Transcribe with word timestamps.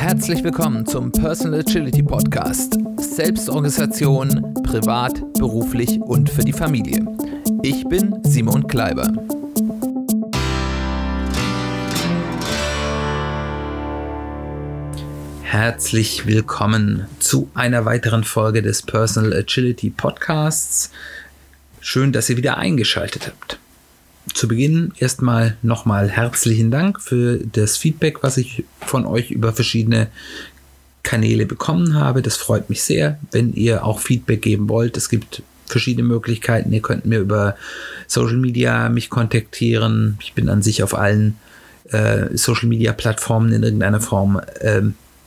Herzlich 0.00 0.42
willkommen 0.42 0.86
zum 0.86 1.12
Personal 1.12 1.60
Agility 1.60 2.02
Podcast. 2.02 2.78
Selbstorganisation, 2.96 4.54
privat, 4.62 5.20
beruflich 5.34 6.00
und 6.00 6.30
für 6.30 6.40
die 6.40 6.54
Familie. 6.54 7.04
Ich 7.62 7.84
bin 7.84 8.18
Simon 8.22 8.66
Kleiber. 8.66 9.12
Herzlich 15.42 16.26
willkommen 16.26 17.06
zu 17.18 17.50
einer 17.52 17.84
weiteren 17.84 18.24
Folge 18.24 18.62
des 18.62 18.80
Personal 18.80 19.34
Agility 19.34 19.90
Podcasts. 19.90 20.90
Schön, 21.82 22.12
dass 22.12 22.30
ihr 22.30 22.38
wieder 22.38 22.56
eingeschaltet 22.56 23.26
habt 23.26 23.59
zu 24.34 24.48
Beginn 24.48 24.92
erstmal 24.98 25.56
nochmal 25.62 26.08
herzlichen 26.08 26.70
Dank 26.70 27.00
für 27.00 27.38
das 27.38 27.76
Feedback, 27.76 28.22
was 28.22 28.36
ich 28.36 28.64
von 28.80 29.06
euch 29.06 29.30
über 29.30 29.52
verschiedene 29.52 30.08
Kanäle 31.02 31.46
bekommen 31.46 31.94
habe. 31.94 32.22
Das 32.22 32.36
freut 32.36 32.68
mich 32.70 32.82
sehr, 32.82 33.18
wenn 33.32 33.52
ihr 33.52 33.84
auch 33.84 34.00
Feedback 34.00 34.42
geben 34.42 34.68
wollt. 34.68 34.96
Es 34.96 35.08
gibt 35.08 35.42
verschiedene 35.66 36.06
Möglichkeiten. 36.06 36.72
Ihr 36.72 36.82
könnt 36.82 37.06
mir 37.06 37.20
über 37.20 37.56
Social 38.06 38.36
Media 38.36 38.88
mich 38.88 39.08
kontaktieren. 39.10 40.18
Ich 40.20 40.34
bin 40.34 40.48
an 40.48 40.62
sich 40.62 40.82
auf 40.82 40.94
allen 40.94 41.36
äh, 41.90 42.36
Social 42.36 42.68
Media 42.68 42.92
Plattformen 42.92 43.52
in 43.52 43.62
irgendeiner 43.62 44.00
Form 44.00 44.40
äh, 44.60 44.82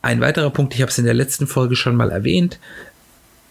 Ein 0.00 0.20
weiterer 0.20 0.50
Punkt, 0.50 0.74
ich 0.74 0.80
habe 0.80 0.90
es 0.90 0.98
in 0.98 1.04
der 1.04 1.14
letzten 1.14 1.46
Folge 1.46 1.76
schon 1.76 1.96
mal 1.96 2.10
erwähnt. 2.10 2.58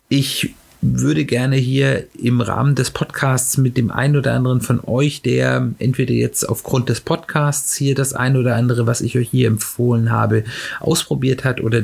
Ich 0.09 0.55
würde 0.81 1.25
gerne 1.25 1.55
hier 1.55 2.05
im 2.17 2.39
Rahmen 2.39 2.75
des 2.75 2.91
Podcasts 2.91 3.57
mit 3.57 3.77
dem 3.77 3.91
einen 3.91 4.15
oder 4.15 4.33
anderen 4.33 4.61
von 4.61 4.79
euch, 4.83 5.21
der 5.21 5.71
entweder 5.79 6.13
jetzt 6.13 6.47
aufgrund 6.47 6.89
des 6.89 7.01
Podcasts 7.01 7.75
hier 7.75 7.95
das 7.95 8.13
ein 8.13 8.37
oder 8.37 8.55
andere, 8.55 8.85
was 8.85 9.01
ich 9.01 9.17
euch 9.17 9.29
hier 9.29 9.47
empfohlen 9.47 10.11
habe, 10.11 10.43
ausprobiert 10.79 11.43
hat 11.43 11.61
oder 11.61 11.81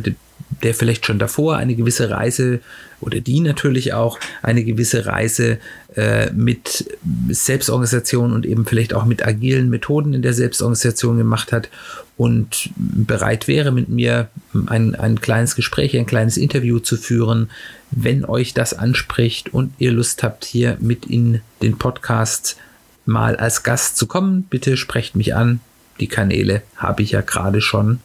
der 0.61 0.73
vielleicht 0.73 1.05
schon 1.05 1.19
davor 1.19 1.57
eine 1.57 1.75
gewisse 1.75 2.09
Reise 2.09 2.59
oder 2.99 3.19
die 3.19 3.39
natürlich 3.39 3.93
auch 3.93 4.19
eine 4.41 4.63
gewisse 4.63 5.05
Reise 5.05 5.57
äh, 5.95 6.31
mit 6.31 6.85
Selbstorganisation 7.29 8.33
und 8.33 8.45
eben 8.45 8.65
vielleicht 8.65 8.93
auch 8.93 9.05
mit 9.05 9.25
agilen 9.25 9.69
Methoden 9.69 10.13
in 10.13 10.21
der 10.21 10.33
Selbstorganisation 10.33 11.17
gemacht 11.17 11.51
hat 11.51 11.69
und 12.15 12.69
bereit 12.75 13.47
wäre, 13.47 13.71
mit 13.71 13.89
mir 13.89 14.29
ein, 14.67 14.95
ein 14.95 15.19
kleines 15.19 15.55
Gespräch, 15.55 15.97
ein 15.97 16.05
kleines 16.05 16.37
Interview 16.37 16.79
zu 16.79 16.95
führen, 16.95 17.49
wenn 17.91 18.23
euch 18.25 18.53
das 18.53 18.73
anspricht 18.73 19.53
und 19.53 19.73
ihr 19.79 19.91
Lust 19.91 20.23
habt, 20.23 20.45
hier 20.45 20.77
mit 20.79 21.05
in 21.05 21.41
den 21.61 21.77
Podcast 21.77 22.57
mal 23.05 23.35
als 23.35 23.63
Gast 23.63 23.97
zu 23.97 24.07
kommen, 24.07 24.43
bitte 24.43 24.77
sprecht 24.77 25.15
mich 25.15 25.35
an. 25.35 25.59
Die 25.99 26.07
Kanäle 26.07 26.63
habe 26.75 27.03
ich 27.03 27.11
ja 27.11 27.21
gerade 27.21 27.61
schon 27.61 27.99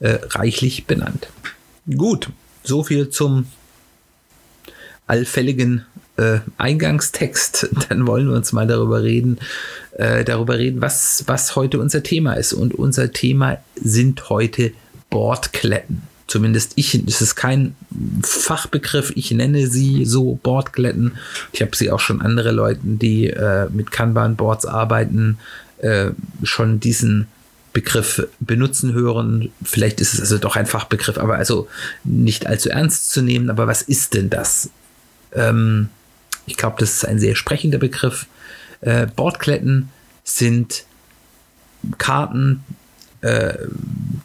äh, 0.00 0.18
reichlich 0.30 0.86
benannt. 0.86 1.28
Gut, 1.96 2.28
so 2.62 2.82
viel 2.82 3.08
zum 3.08 3.46
allfälligen 5.06 5.84
äh, 6.16 6.40
Eingangstext. 6.56 7.68
Dann 7.88 8.06
wollen 8.06 8.28
wir 8.28 8.36
uns 8.36 8.52
mal 8.52 8.66
darüber 8.66 9.02
reden, 9.02 9.38
äh, 9.96 10.24
darüber 10.24 10.58
reden, 10.58 10.80
was, 10.80 11.24
was 11.26 11.56
heute 11.56 11.80
unser 11.80 12.02
Thema 12.02 12.34
ist. 12.34 12.52
Und 12.52 12.74
unser 12.74 13.12
Thema 13.12 13.58
sind 13.76 14.28
heute 14.28 14.72
Bordkletten 15.08 16.02
zumindest 16.30 16.74
ich, 16.76 16.94
es 16.94 17.20
ist 17.20 17.34
kein 17.34 17.74
Fachbegriff, 18.22 19.12
ich 19.16 19.32
nenne 19.32 19.66
sie 19.66 20.04
so 20.04 20.38
Boardglätten. 20.40 21.16
Ich 21.52 21.60
habe 21.60 21.74
sie 21.74 21.90
auch 21.90 21.98
schon 21.98 22.22
andere 22.22 22.52
Leuten, 22.52 23.00
die 23.00 23.26
äh, 23.26 23.68
mit 23.70 23.90
Kanban-Boards 23.90 24.64
arbeiten, 24.64 25.38
äh, 25.78 26.10
schon 26.44 26.78
diesen 26.78 27.26
Begriff 27.72 28.26
benutzen 28.40 28.92
hören. 28.92 29.52
Vielleicht 29.62 30.00
ist 30.00 30.14
es 30.14 30.20
also 30.20 30.38
doch 30.38 30.56
ein 30.56 30.66
Fachbegriff, 30.66 31.18
aber 31.18 31.36
also 31.36 31.68
nicht 32.04 32.46
allzu 32.46 32.70
ernst 32.70 33.10
zu 33.10 33.22
nehmen. 33.22 33.50
Aber 33.50 33.66
was 33.66 33.82
ist 33.82 34.14
denn 34.14 34.30
das? 34.30 34.70
Ähm, 35.32 35.88
ich 36.46 36.56
glaube, 36.56 36.76
das 36.80 36.94
ist 36.94 37.04
ein 37.04 37.18
sehr 37.18 37.36
sprechender 37.36 37.78
Begriff. 37.78 38.26
Äh, 38.80 39.06
Bordkletten 39.06 39.90
sind 40.24 40.84
Karten, 41.98 42.64
äh, 43.20 43.54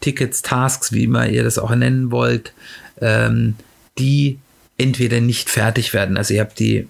Tickets, 0.01 0.41
Tasks, 0.41 0.91
wie 0.91 1.03
immer 1.03 1.27
ihr 1.27 1.43
das 1.43 1.57
auch 1.59 1.73
nennen 1.75 2.11
wollt, 2.11 2.53
ähm, 3.01 3.55
die 3.97 4.39
entweder 4.77 5.21
nicht 5.21 5.49
fertig 5.49 5.93
werden. 5.93 6.17
Also 6.17 6.33
ihr 6.33 6.41
habt 6.41 6.59
die 6.59 6.87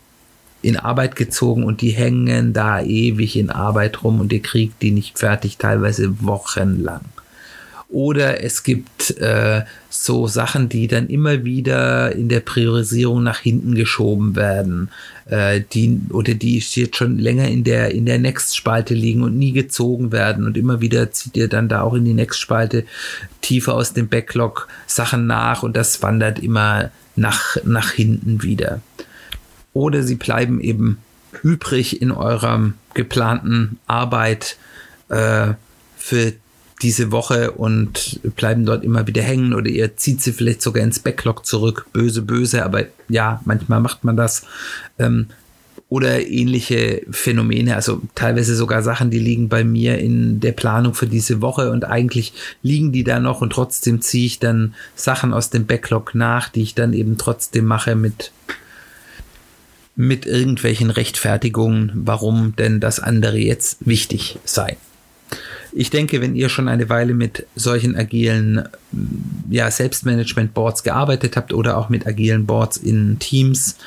in 0.66 0.78
Arbeit 0.78 1.16
gezogen 1.16 1.64
und 1.64 1.81
die 1.81 1.92
hängen 1.92 2.53
da 2.53 2.81
ewig 2.81 3.38
in 3.38 3.50
Arbeit 3.50 4.03
rum 4.03 4.20
und 4.20 4.34
ihr 4.34 4.42
kriegt 4.42 4.81
die 4.81 4.92
nicht 4.92 5.20
fertig, 5.20 5.58
teilweise 5.58 6.22
wochenlang. 6.22 7.02
Oder 7.88 8.44
es 8.44 8.64
gibt 8.64 9.12
äh, 9.20 9.64
so 9.90 10.28
Sachen, 10.28 10.70
die 10.70 10.88
dann 10.88 11.08
immer 11.08 11.46
wieder 11.46 12.14
in 12.14 12.30
der 12.30 12.40
Priorisierung 12.40 13.22
nach 13.22 13.40
hinten 13.40 13.76
geschoben 13.76 14.36
werden, 14.36 14.90
äh, 15.28 15.62
die 15.72 16.02
oder 16.09 16.34
die 16.34 16.58
jetzt 16.58 16.97
schon 16.97 17.20
länger 17.20 17.47
in 17.47 17.64
der 17.64 17.92
in 17.92 18.08
der 18.08 18.18
Next-Spalte 18.18 18.96
liegen 18.96 19.22
und 19.22 19.38
nie 19.38 19.52
gezogen 19.52 20.12
werden 20.12 20.46
und 20.46 20.58
immer 20.58 20.82
wieder 20.82 21.12
zieht 21.12 21.38
ihr 21.38 21.47
dann 21.47 21.70
da 21.70 21.84
auch 21.84 21.94
in 21.94 22.06
die 22.06 22.16
Next-Spalte 22.16 22.86
tiefer 23.42 23.76
aus 23.76 23.94
dem 23.94 24.09
Backlog 24.09 24.68
Sachen 24.88 25.28
nach 25.28 25.62
und 25.62 25.78
das 25.78 26.02
wandert 26.02 26.40
immer 26.40 26.90
nach 27.16 27.56
nach 27.64 27.92
hinten 27.92 28.42
wieder. 28.42 28.82
Oder 29.75 30.03
sie 30.03 30.16
bleiben 30.16 30.62
eben 30.62 31.00
übrig 31.44 32.02
in 32.02 32.12
eurer 32.12 32.72
geplanten 32.94 33.78
Arbeit 33.88 34.56
äh, 35.09 35.53
für 35.97 36.31
diese 36.81 37.12
Woche 37.12 37.52
und 37.52 38.22
bleiben 38.38 38.66
dort 38.66 38.85
immer 38.85 39.06
wieder 39.06 39.22
hängen 39.22 39.53
oder 39.53 39.69
ihr 39.69 39.97
zieht 39.97 40.22
sie 40.22 40.31
vielleicht 40.31 40.62
sogar 40.62 40.81
ins 40.81 41.00
Backlog 41.00 41.46
zurück. 41.46 41.88
Böse, 41.91 42.22
böse, 42.22 42.64
aber 42.64 42.85
ja, 43.09 43.41
manchmal 43.44 43.81
macht 43.81 44.06
man 44.06 44.16
das. 44.16 44.44
Ähm, 44.97 45.28
oder 45.90 46.25
ähnliche 46.25 47.02
Phänomene, 47.12 47.75
also 47.75 48.02
teilweise 48.16 48.56
sogar 48.56 48.81
Sachen, 48.81 49.12
die 49.12 49.19
liegen 49.19 49.50
bei 49.50 49.66
mir 49.66 50.00
in 50.00 50.40
der 50.40 50.53
Planung 50.53 50.94
für 50.94 51.06
diese 51.06 51.41
Woche 51.41 51.72
und 51.72 51.84
eigentlich 51.84 52.34
liegen 52.64 52.94
die 52.94 53.03
da 53.03 53.19
noch 53.19 53.41
und 53.41 53.52
trotzdem 53.52 54.02
ziehe 54.02 54.25
ich 54.25 54.40
dann 54.40 54.74
Sachen 54.96 55.34
aus 55.34 55.50
dem 55.50 55.66
Backlog 55.66 56.16
nach, 56.16 56.47
die 56.47 56.64
ich 56.64 56.75
dann 56.75 56.94
eben 56.94 57.18
trotzdem 57.18 57.66
mache 57.66 57.96
mit 57.96 58.31
mit 59.95 60.25
irgendwelchen 60.25 60.89
Rechtfertigungen, 60.89 61.91
warum 61.95 62.56
denn 62.56 62.79
das 62.79 63.00
andere 63.00 63.38
jetzt 63.38 63.78
wichtig 63.85 64.39
sei. 64.44 64.78
Ich 65.72 65.89
denke, 65.89 66.22
wenn 66.22 66.35
ihr 66.35 66.50
schon 66.50 66.69
eine 66.69 66.89
Weile 66.89 67.13
mit 67.13 67.45
solchen 67.56 67.95
agilen 67.95 68.67
ja, 69.50 69.69
Selbstmanagement-Boards 69.69 70.84
gearbeitet 70.84 71.35
habt 71.35 71.53
oder 71.53 71.78
auch 71.78 71.89
mit 71.89 72.07
agilen 72.07 72.45
Boards 72.45 72.78
in 72.78 73.19
Teams, 73.19 73.78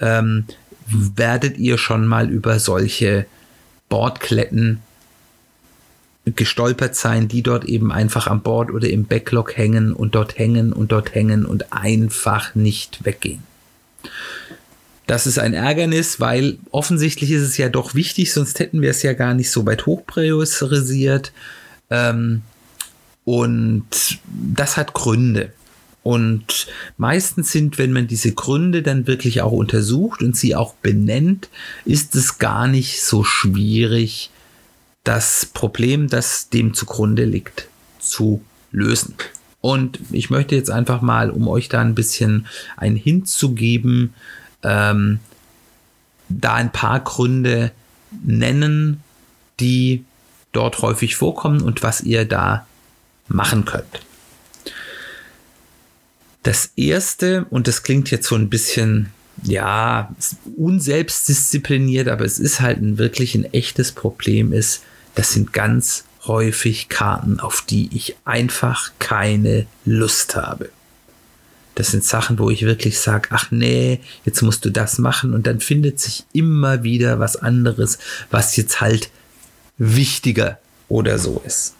ähm, 0.00 0.44
werdet 0.86 1.58
ihr 1.58 1.78
schon 1.78 2.06
mal 2.06 2.30
über 2.30 2.58
solche 2.58 3.26
Boardkletten 3.88 4.80
gestolpert 6.24 6.94
sein, 6.94 7.26
die 7.26 7.42
dort 7.42 7.64
eben 7.64 7.90
einfach 7.90 8.28
am 8.28 8.42
Board 8.42 8.70
oder 8.70 8.88
im 8.88 9.06
Backlog 9.06 9.56
hängen 9.56 9.92
und 9.92 10.14
dort 10.14 10.38
hängen 10.38 10.72
und 10.72 10.92
dort 10.92 11.14
hängen 11.14 11.44
und 11.44 11.72
einfach 11.72 12.54
nicht 12.54 13.04
weggehen. 13.04 13.42
Das 15.12 15.26
ist 15.26 15.38
ein 15.38 15.52
Ärgernis, 15.52 16.20
weil 16.20 16.56
offensichtlich 16.70 17.32
ist 17.32 17.42
es 17.42 17.58
ja 17.58 17.68
doch 17.68 17.94
wichtig, 17.94 18.32
sonst 18.32 18.58
hätten 18.60 18.80
wir 18.80 18.88
es 18.88 19.02
ja 19.02 19.12
gar 19.12 19.34
nicht 19.34 19.50
so 19.50 19.66
weit 19.66 19.84
hoch 19.84 20.06
priorisiert. 20.06 21.34
Ähm, 21.90 22.40
und 23.26 23.84
das 24.24 24.78
hat 24.78 24.94
Gründe. 24.94 25.52
Und 26.02 26.66
meistens 26.96 27.52
sind, 27.52 27.76
wenn 27.76 27.92
man 27.92 28.06
diese 28.06 28.32
Gründe 28.32 28.80
dann 28.80 29.06
wirklich 29.06 29.42
auch 29.42 29.52
untersucht 29.52 30.22
und 30.22 30.34
sie 30.34 30.56
auch 30.56 30.72
benennt, 30.76 31.50
ist 31.84 32.16
es 32.16 32.38
gar 32.38 32.66
nicht 32.66 33.02
so 33.02 33.22
schwierig, 33.22 34.30
das 35.04 35.44
Problem, 35.44 36.08
das 36.08 36.48
dem 36.48 36.72
zugrunde 36.72 37.26
liegt, 37.26 37.68
zu 37.98 38.42
lösen. 38.70 39.14
Und 39.60 39.98
ich 40.10 40.30
möchte 40.30 40.56
jetzt 40.56 40.70
einfach 40.70 41.02
mal, 41.02 41.30
um 41.30 41.48
euch 41.48 41.68
da 41.68 41.82
ein 41.82 41.94
bisschen 41.94 42.46
ein 42.78 42.96
Hint 42.96 43.28
zu 43.28 43.52
geben, 43.52 44.14
ähm, 44.62 45.20
da 46.28 46.54
ein 46.54 46.72
paar 46.72 47.00
Gründe 47.00 47.72
nennen, 48.22 49.02
die 49.60 50.04
dort 50.52 50.82
häufig 50.82 51.16
vorkommen 51.16 51.62
und 51.62 51.82
was 51.82 52.02
ihr 52.02 52.24
da 52.24 52.66
machen 53.28 53.64
könnt. 53.64 54.00
Das 56.42 56.72
erste, 56.76 57.46
und 57.50 57.68
das 57.68 57.82
klingt 57.82 58.10
jetzt 58.10 58.26
so 58.26 58.34
ein 58.34 58.50
bisschen, 58.50 59.12
ja, 59.44 60.14
unselbstdiszipliniert, 60.56 62.08
aber 62.08 62.24
es 62.24 62.38
ist 62.38 62.60
halt 62.60 62.80
ein 62.82 62.98
wirklich 62.98 63.34
ein 63.34 63.44
echtes 63.52 63.92
Problem 63.92 64.52
ist, 64.52 64.82
das 65.14 65.32
sind 65.32 65.52
ganz 65.52 66.04
häufig 66.26 66.88
Karten, 66.88 67.40
auf 67.40 67.62
die 67.62 67.88
ich 67.94 68.16
einfach 68.24 68.90
keine 68.98 69.66
Lust 69.84 70.36
habe. 70.36 70.70
Das 71.74 71.90
sind 71.90 72.04
Sachen, 72.04 72.38
wo 72.38 72.50
ich 72.50 72.62
wirklich 72.62 72.98
sage, 72.98 73.28
ach 73.30 73.50
nee, 73.50 74.00
jetzt 74.24 74.42
musst 74.42 74.64
du 74.64 74.70
das 74.70 74.98
machen 74.98 75.34
und 75.34 75.46
dann 75.46 75.60
findet 75.60 76.00
sich 76.00 76.24
immer 76.32 76.82
wieder 76.82 77.18
was 77.18 77.36
anderes, 77.36 77.98
was 78.30 78.56
jetzt 78.56 78.80
halt 78.80 79.10
wichtiger 79.78 80.58
oder 80.88 81.18
so 81.18 81.42
ist. 81.46 81.74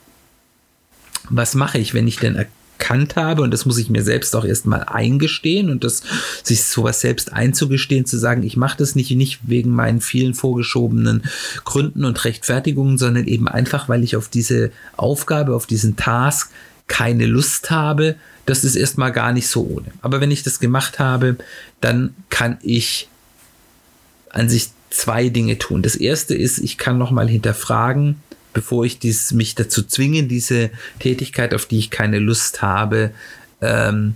Was 1.29 1.55
mache 1.55 1.79
ich, 1.79 1.95
wenn 1.95 2.09
ich 2.09 2.17
denn 2.17 2.37
erkannt 2.83 3.17
habe, 3.17 3.43
und 3.43 3.53
das 3.53 3.65
muss 3.65 3.79
ich 3.79 3.91
mir 3.91 4.03
selbst 4.03 4.35
auch 4.35 4.45
erstmal 4.45 4.85
eingestehen 4.85 5.71
und 5.71 5.85
das 5.85 6.03
sich 6.43 6.65
sowas 6.65 7.01
selbst 7.01 7.33
einzugestehen, 7.33 8.07
zu 8.07 8.19
sagen, 8.19 8.43
ich 8.43 8.57
mache 8.57 8.79
das 8.79 8.95
nicht, 8.95 9.11
nicht 9.13 9.41
wegen 9.45 9.71
meinen 9.71 10.01
vielen 10.01 10.35
vorgeschobenen 10.35 11.23
Gründen 11.65 12.05
und 12.05 12.25
Rechtfertigungen, 12.25 12.99
sondern 12.99 13.27
eben 13.27 13.47
einfach, 13.47 13.89
weil 13.89 14.03
ich 14.03 14.17
auf 14.17 14.29
diese 14.29 14.73
Aufgabe, 14.97 15.55
auf 15.55 15.67
diesen 15.67 15.97
Task 15.97 16.51
keine 16.89 17.27
Lust 17.27 17.71
habe, 17.71 18.17
das 18.47 18.65
ist 18.65 18.77
erstmal 18.77 19.13
gar 19.13 19.33
nicht 19.33 19.49
so 19.49 19.67
ohne. 19.67 19.93
Aber 20.01 20.21
wenn 20.21 20.31
ich 20.31 20.43
das 20.43 20.61
gemacht 20.61 20.99
habe, 20.99 21.37
dann 21.81 22.15
kann 22.29 22.59
ich 22.63 23.09
an 24.31 24.49
sich 24.49 24.71
zwei 24.91 25.29
Dinge 25.29 25.59
tun. 25.59 25.83
Das 25.83 25.97
erste 25.97 26.35
ist, 26.35 26.59
ich 26.59 26.79
kann 26.79 26.99
nochmal 26.99 27.29
hinterfragen, 27.29 28.17
bevor 28.53 28.85
ich 28.85 28.99
dies, 28.99 29.33
mich 29.33 29.55
dazu 29.55 29.83
zwinge, 29.83 30.25
diese 30.25 30.71
Tätigkeit, 30.99 31.55
auf 31.55 31.67
die 31.67 31.79
ich 31.79 31.91
keine 31.91 32.19
Lust 32.19 32.63
habe, 32.63 33.13
ähm, 33.61 34.15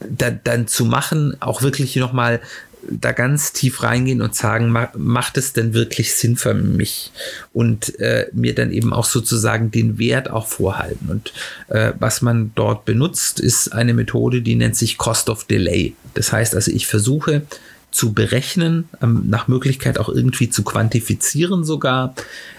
da, 0.00 0.30
dann 0.30 0.66
zu 0.66 0.84
machen, 0.84 1.36
auch 1.40 1.62
wirklich 1.62 1.96
nochmal 1.96 2.40
da 2.88 3.12
ganz 3.12 3.52
tief 3.52 3.82
reingehen 3.82 4.22
und 4.22 4.34
sagen, 4.34 4.74
macht 4.96 5.36
es 5.36 5.52
denn 5.52 5.74
wirklich 5.74 6.14
Sinn 6.14 6.36
für 6.36 6.54
mich? 6.54 7.12
Und 7.52 7.98
äh, 7.98 8.28
mir 8.32 8.54
dann 8.54 8.70
eben 8.70 8.92
auch 8.92 9.04
sozusagen 9.04 9.70
den 9.70 9.98
Wert 9.98 10.30
auch 10.30 10.46
vorhalten. 10.46 11.08
Und 11.08 11.32
äh, 11.68 11.92
was 11.98 12.22
man 12.22 12.52
dort 12.54 12.84
benutzt, 12.84 13.40
ist 13.40 13.72
eine 13.72 13.94
Methode, 13.94 14.42
die 14.42 14.54
nennt 14.54 14.76
sich 14.76 14.98
Cost 14.98 15.28
of 15.28 15.44
Delay. 15.44 15.94
Das 16.14 16.32
heißt 16.32 16.54
also, 16.54 16.70
ich 16.70 16.86
versuche 16.86 17.42
zu 17.90 18.12
berechnen, 18.12 18.88
ähm, 19.02 19.24
nach 19.26 19.48
Möglichkeit 19.48 19.98
auch 19.98 20.08
irgendwie 20.08 20.48
zu 20.48 20.62
quantifizieren 20.62 21.64
sogar, 21.64 22.14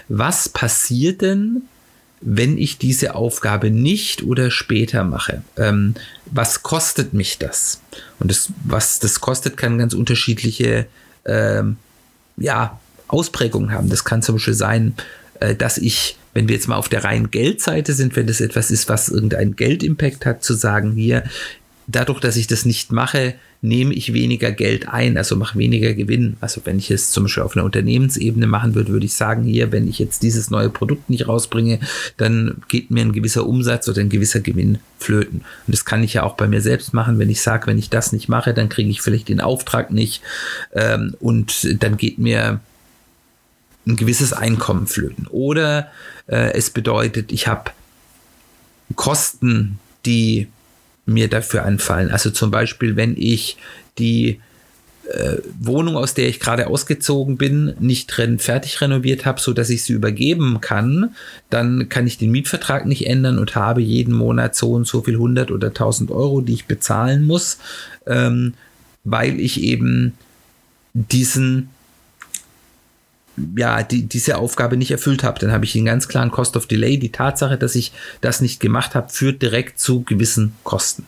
was 0.08 0.48
passiert 0.48 1.22
denn, 1.22 1.62
wenn 2.22 2.56
ich 2.56 2.78
diese 2.78 3.14
Aufgabe 3.14 3.70
nicht 3.70 4.22
oder 4.22 4.50
später 4.50 5.04
mache? 5.04 5.42
Ähm, 5.56 5.94
was 6.26 6.62
kostet 6.62 7.12
mich 7.12 7.38
das? 7.38 7.80
Und 8.18 8.30
das, 8.30 8.50
was 8.64 9.00
das 9.00 9.20
kostet, 9.20 9.56
kann 9.56 9.78
ganz 9.78 9.92
unterschiedliche 9.92 10.86
ähm, 11.24 11.76
ja, 12.36 12.80
Ausprägungen 13.08 13.72
haben. 13.72 13.90
Das 13.90 14.04
kann 14.04 14.22
zum 14.22 14.36
Beispiel 14.36 14.54
sein, 14.54 14.94
äh, 15.40 15.54
dass 15.54 15.78
ich, 15.78 16.16
wenn 16.32 16.48
wir 16.48 16.54
jetzt 16.54 16.68
mal 16.68 16.76
auf 16.76 16.88
der 16.88 17.04
reinen 17.04 17.30
Geldseite 17.30 17.92
sind, 17.92 18.16
wenn 18.16 18.26
das 18.26 18.40
etwas 18.40 18.70
ist, 18.70 18.88
was 18.88 19.08
irgendeinen 19.08 19.56
Geldimpact 19.56 20.24
hat, 20.24 20.42
zu 20.44 20.54
sagen, 20.54 20.92
hier, 20.92 21.24
dadurch, 21.86 22.20
dass 22.20 22.36
ich 22.36 22.46
das 22.46 22.64
nicht 22.64 22.92
mache, 22.92 23.34
nehme 23.60 23.94
ich 23.94 24.12
weniger 24.12 24.50
Geld 24.50 24.88
ein, 24.88 25.16
also 25.16 25.36
mache 25.36 25.56
weniger 25.56 25.94
Gewinn. 25.94 26.36
Also 26.40 26.60
wenn 26.64 26.78
ich 26.78 26.90
es 26.90 27.10
zum 27.10 27.24
Beispiel 27.24 27.44
auf 27.44 27.56
einer 27.56 27.64
Unternehmensebene 27.64 28.48
machen 28.48 28.74
würde, 28.74 28.92
würde 28.92 29.06
ich 29.06 29.14
sagen, 29.14 29.44
hier, 29.44 29.70
wenn 29.70 29.88
ich 29.88 30.00
jetzt 30.00 30.22
dieses 30.24 30.50
neue 30.50 30.68
Produkt 30.68 31.08
nicht 31.10 31.28
rausbringe, 31.28 31.78
dann 32.16 32.62
geht 32.68 32.90
mir 32.90 33.02
ein 33.02 33.12
gewisser 33.12 33.46
Umsatz 33.46 33.88
oder 33.88 34.00
ein 34.00 34.08
gewisser 34.08 34.40
Gewinn 34.40 34.78
flöten. 34.98 35.42
Und 35.66 35.74
das 35.74 35.84
kann 35.84 36.02
ich 36.02 36.14
ja 36.14 36.24
auch 36.24 36.34
bei 36.34 36.48
mir 36.48 36.60
selbst 36.60 36.92
machen, 36.92 37.20
wenn 37.20 37.30
ich 37.30 37.40
sage, 37.40 37.68
wenn 37.68 37.78
ich 37.78 37.88
das 37.88 38.12
nicht 38.12 38.28
mache, 38.28 38.52
dann 38.52 38.68
kriege 38.68 38.90
ich 38.90 39.00
vielleicht 39.00 39.28
den 39.28 39.40
Auftrag 39.40 39.92
nicht 39.92 40.22
ähm, 40.74 41.14
und 41.20 41.82
dann 41.82 41.96
geht 41.96 42.18
mir 42.18 42.60
ein 43.86 43.96
gewisses 43.96 44.32
Einkommen 44.32 44.88
flöten. 44.88 45.26
Oder 45.28 45.90
äh, 46.26 46.52
es 46.52 46.70
bedeutet, 46.70 47.30
ich 47.32 47.46
habe 47.46 47.70
Kosten, 48.96 49.78
die 50.04 50.48
mir 51.06 51.28
dafür 51.28 51.64
anfallen. 51.64 52.10
Also 52.10 52.30
zum 52.30 52.50
Beispiel, 52.50 52.96
wenn 52.96 53.16
ich 53.16 53.56
die 53.98 54.40
äh, 55.08 55.38
Wohnung, 55.60 55.96
aus 55.96 56.14
der 56.14 56.28
ich 56.28 56.38
gerade 56.40 56.68
ausgezogen 56.68 57.36
bin, 57.36 57.74
nicht 57.80 58.16
ren 58.18 58.38
fertig 58.38 58.80
renoviert 58.80 59.26
habe, 59.26 59.40
so 59.40 59.52
dass 59.52 59.70
ich 59.70 59.82
sie 59.82 59.92
übergeben 59.94 60.60
kann, 60.60 61.14
dann 61.50 61.88
kann 61.88 62.06
ich 62.06 62.18
den 62.18 62.30
Mietvertrag 62.30 62.86
nicht 62.86 63.06
ändern 63.06 63.38
und 63.38 63.54
habe 63.54 63.82
jeden 63.82 64.14
Monat 64.14 64.54
so 64.54 64.72
und 64.72 64.86
so 64.86 65.02
viel 65.02 65.14
100 65.14 65.50
oder 65.50 65.68
1000 65.68 66.10
Euro, 66.10 66.40
die 66.40 66.54
ich 66.54 66.66
bezahlen 66.66 67.24
muss, 67.24 67.58
ähm, 68.06 68.54
weil 69.04 69.40
ich 69.40 69.60
eben 69.62 70.14
diesen 70.94 71.70
ja, 73.56 73.82
die, 73.82 74.06
diese 74.06 74.38
Aufgabe 74.38 74.76
nicht 74.76 74.90
erfüllt 74.90 75.24
habe, 75.24 75.38
dann 75.40 75.52
habe 75.52 75.64
ich 75.64 75.74
einen 75.74 75.86
ganz 75.86 76.08
klaren 76.08 76.30
Cost 76.30 76.56
of 76.56 76.66
Delay. 76.66 76.98
Die 76.98 77.12
Tatsache, 77.12 77.56
dass 77.56 77.74
ich 77.74 77.92
das 78.20 78.40
nicht 78.40 78.60
gemacht 78.60 78.94
habe, 78.94 79.08
führt 79.08 79.42
direkt 79.42 79.78
zu 79.78 80.02
gewissen 80.02 80.54
Kosten. 80.64 81.06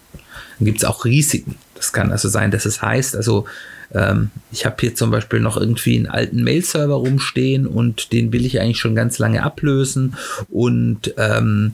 Dann 0.58 0.66
gibt 0.66 0.78
es 0.78 0.84
auch 0.84 1.04
Risiken. 1.04 1.56
Das 1.74 1.92
kann 1.92 2.12
also 2.12 2.28
sein, 2.28 2.50
dass 2.50 2.64
es 2.64 2.80
heißt, 2.80 3.16
also 3.16 3.46
ähm, 3.92 4.30
ich 4.50 4.64
habe 4.64 4.76
hier 4.80 4.94
zum 4.94 5.10
Beispiel 5.10 5.40
noch 5.40 5.56
irgendwie 5.56 5.96
einen 5.96 6.06
alten 6.06 6.42
Mail-Server 6.42 6.94
rumstehen 6.94 7.66
und 7.66 8.12
den 8.12 8.32
will 8.32 8.46
ich 8.46 8.60
eigentlich 8.60 8.78
schon 8.78 8.94
ganz 8.94 9.18
lange 9.18 9.42
ablösen 9.42 10.16
und 10.48 11.14
ähm, 11.18 11.72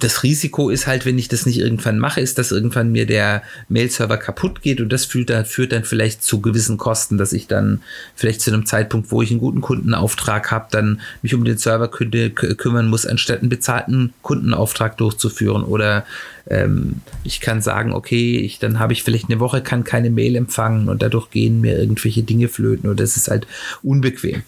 das 0.00 0.22
Risiko 0.22 0.68
ist 0.68 0.86
halt, 0.86 1.06
wenn 1.06 1.18
ich 1.18 1.28
das 1.28 1.46
nicht 1.46 1.58
irgendwann 1.58 1.98
mache, 1.98 2.20
ist, 2.20 2.38
dass 2.38 2.52
irgendwann 2.52 2.92
mir 2.92 3.06
der 3.06 3.42
Mail-Server 3.68 4.16
kaputt 4.16 4.62
geht 4.62 4.80
und 4.80 4.92
das 4.92 5.04
führt 5.04 5.30
dann, 5.30 5.44
führt 5.44 5.72
dann 5.72 5.84
vielleicht 5.84 6.22
zu 6.22 6.40
gewissen 6.40 6.76
Kosten, 6.76 7.18
dass 7.18 7.32
ich 7.32 7.46
dann 7.46 7.80
vielleicht 8.14 8.40
zu 8.40 8.52
einem 8.52 8.66
Zeitpunkt, 8.66 9.10
wo 9.10 9.22
ich 9.22 9.30
einen 9.30 9.40
guten 9.40 9.60
Kundenauftrag 9.60 10.50
habe, 10.50 10.66
dann 10.70 11.00
mich 11.22 11.34
um 11.34 11.44
den 11.44 11.56
Server 11.56 11.88
kü 11.88 12.30
kümmern 12.30 12.88
muss, 12.88 13.06
anstatt 13.06 13.40
einen 13.40 13.48
bezahlten 13.48 14.12
Kundenauftrag 14.22 14.96
durchzuführen. 14.96 15.62
Oder 15.62 16.04
ähm, 16.48 16.96
ich 17.24 17.40
kann 17.40 17.62
sagen, 17.62 17.92
okay, 17.92 18.38
ich, 18.38 18.58
dann 18.58 18.78
habe 18.78 18.92
ich 18.92 19.02
vielleicht 19.02 19.30
eine 19.30 19.40
Woche, 19.40 19.62
kann 19.62 19.84
keine 19.84 20.10
Mail 20.10 20.36
empfangen 20.36 20.88
und 20.88 21.02
dadurch 21.02 21.30
gehen 21.30 21.60
mir 21.60 21.78
irgendwelche 21.78 22.22
Dinge 22.22 22.48
flöten 22.48 22.88
oder 22.88 23.02
das 23.02 23.16
ist 23.16 23.28
halt 23.28 23.46
unbequem. 23.82 24.42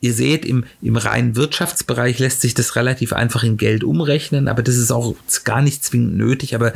Ihr 0.00 0.12
seht, 0.12 0.44
im, 0.44 0.64
im 0.80 0.96
reinen 0.96 1.34
Wirtschaftsbereich 1.34 2.18
lässt 2.20 2.40
sich 2.40 2.54
das 2.54 2.76
relativ 2.76 3.12
einfach 3.12 3.42
in 3.42 3.56
Geld 3.56 3.82
umrechnen, 3.82 4.46
aber 4.46 4.62
das 4.62 4.76
ist 4.76 4.92
auch 4.92 5.16
gar 5.44 5.60
nicht 5.60 5.82
zwingend 5.84 6.16
nötig. 6.16 6.54
Aber 6.54 6.72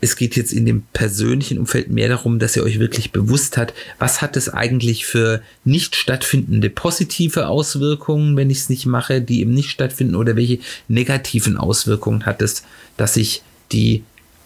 es 0.00 0.16
geht 0.16 0.34
jetzt 0.36 0.52
in 0.52 0.66
dem 0.66 0.82
persönlichen 0.92 1.58
Umfeld 1.58 1.90
mehr 1.90 2.08
darum, 2.08 2.38
dass 2.38 2.56
ihr 2.56 2.64
euch 2.64 2.80
wirklich 2.80 3.12
bewusst 3.12 3.56
hat, 3.56 3.74
was 3.98 4.22
hat 4.22 4.36
es 4.36 4.48
eigentlich 4.48 5.06
für 5.06 5.42
nicht 5.64 5.94
stattfindende 5.94 6.70
positive 6.70 7.46
Auswirkungen, 7.46 8.36
wenn 8.36 8.50
ich 8.50 8.58
es 8.58 8.68
nicht 8.68 8.86
mache, 8.86 9.20
die 9.20 9.40
eben 9.40 9.52
nicht 9.52 9.70
stattfinden, 9.70 10.16
oder 10.16 10.36
welche 10.36 10.58
negativen 10.88 11.56
Auswirkungen 11.56 12.26
hat 12.26 12.42
es, 12.42 12.64
dass 12.96 13.16
ich 13.16 13.42
die 13.72 14.02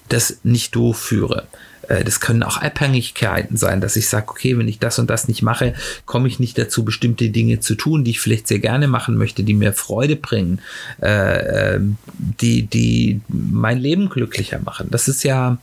das 0.08 0.40
nicht 0.42 0.74
durchführe. 0.74 1.46
Äh, 1.88 2.04
das 2.04 2.20
können 2.20 2.42
auch 2.42 2.58
Abhängigkeiten 2.58 3.56
sein, 3.56 3.80
dass 3.80 3.96
ich 3.96 4.08
sage, 4.08 4.28
okay, 4.28 4.56
wenn 4.58 4.68
ich 4.68 4.78
das 4.78 4.98
und 4.98 5.10
das 5.10 5.28
nicht 5.28 5.42
mache, 5.42 5.74
komme 6.06 6.28
ich 6.28 6.38
nicht 6.38 6.58
dazu, 6.58 6.84
bestimmte 6.84 7.30
Dinge 7.30 7.60
zu 7.60 7.74
tun, 7.74 8.04
die 8.04 8.12
ich 8.12 8.20
vielleicht 8.20 8.48
sehr 8.48 8.58
gerne 8.58 8.88
machen 8.88 9.16
möchte, 9.16 9.42
die 9.42 9.54
mir 9.54 9.72
Freude 9.72 10.16
bringen, 10.16 10.60
äh, 11.02 11.74
ähm, 11.74 11.96
die, 12.18 12.62
die 12.62 13.20
mein 13.28 13.78
Leben 13.78 14.08
glücklicher 14.08 14.60
machen. 14.60 14.88
Das 14.90 15.08
ist 15.08 15.22
ja, 15.24 15.58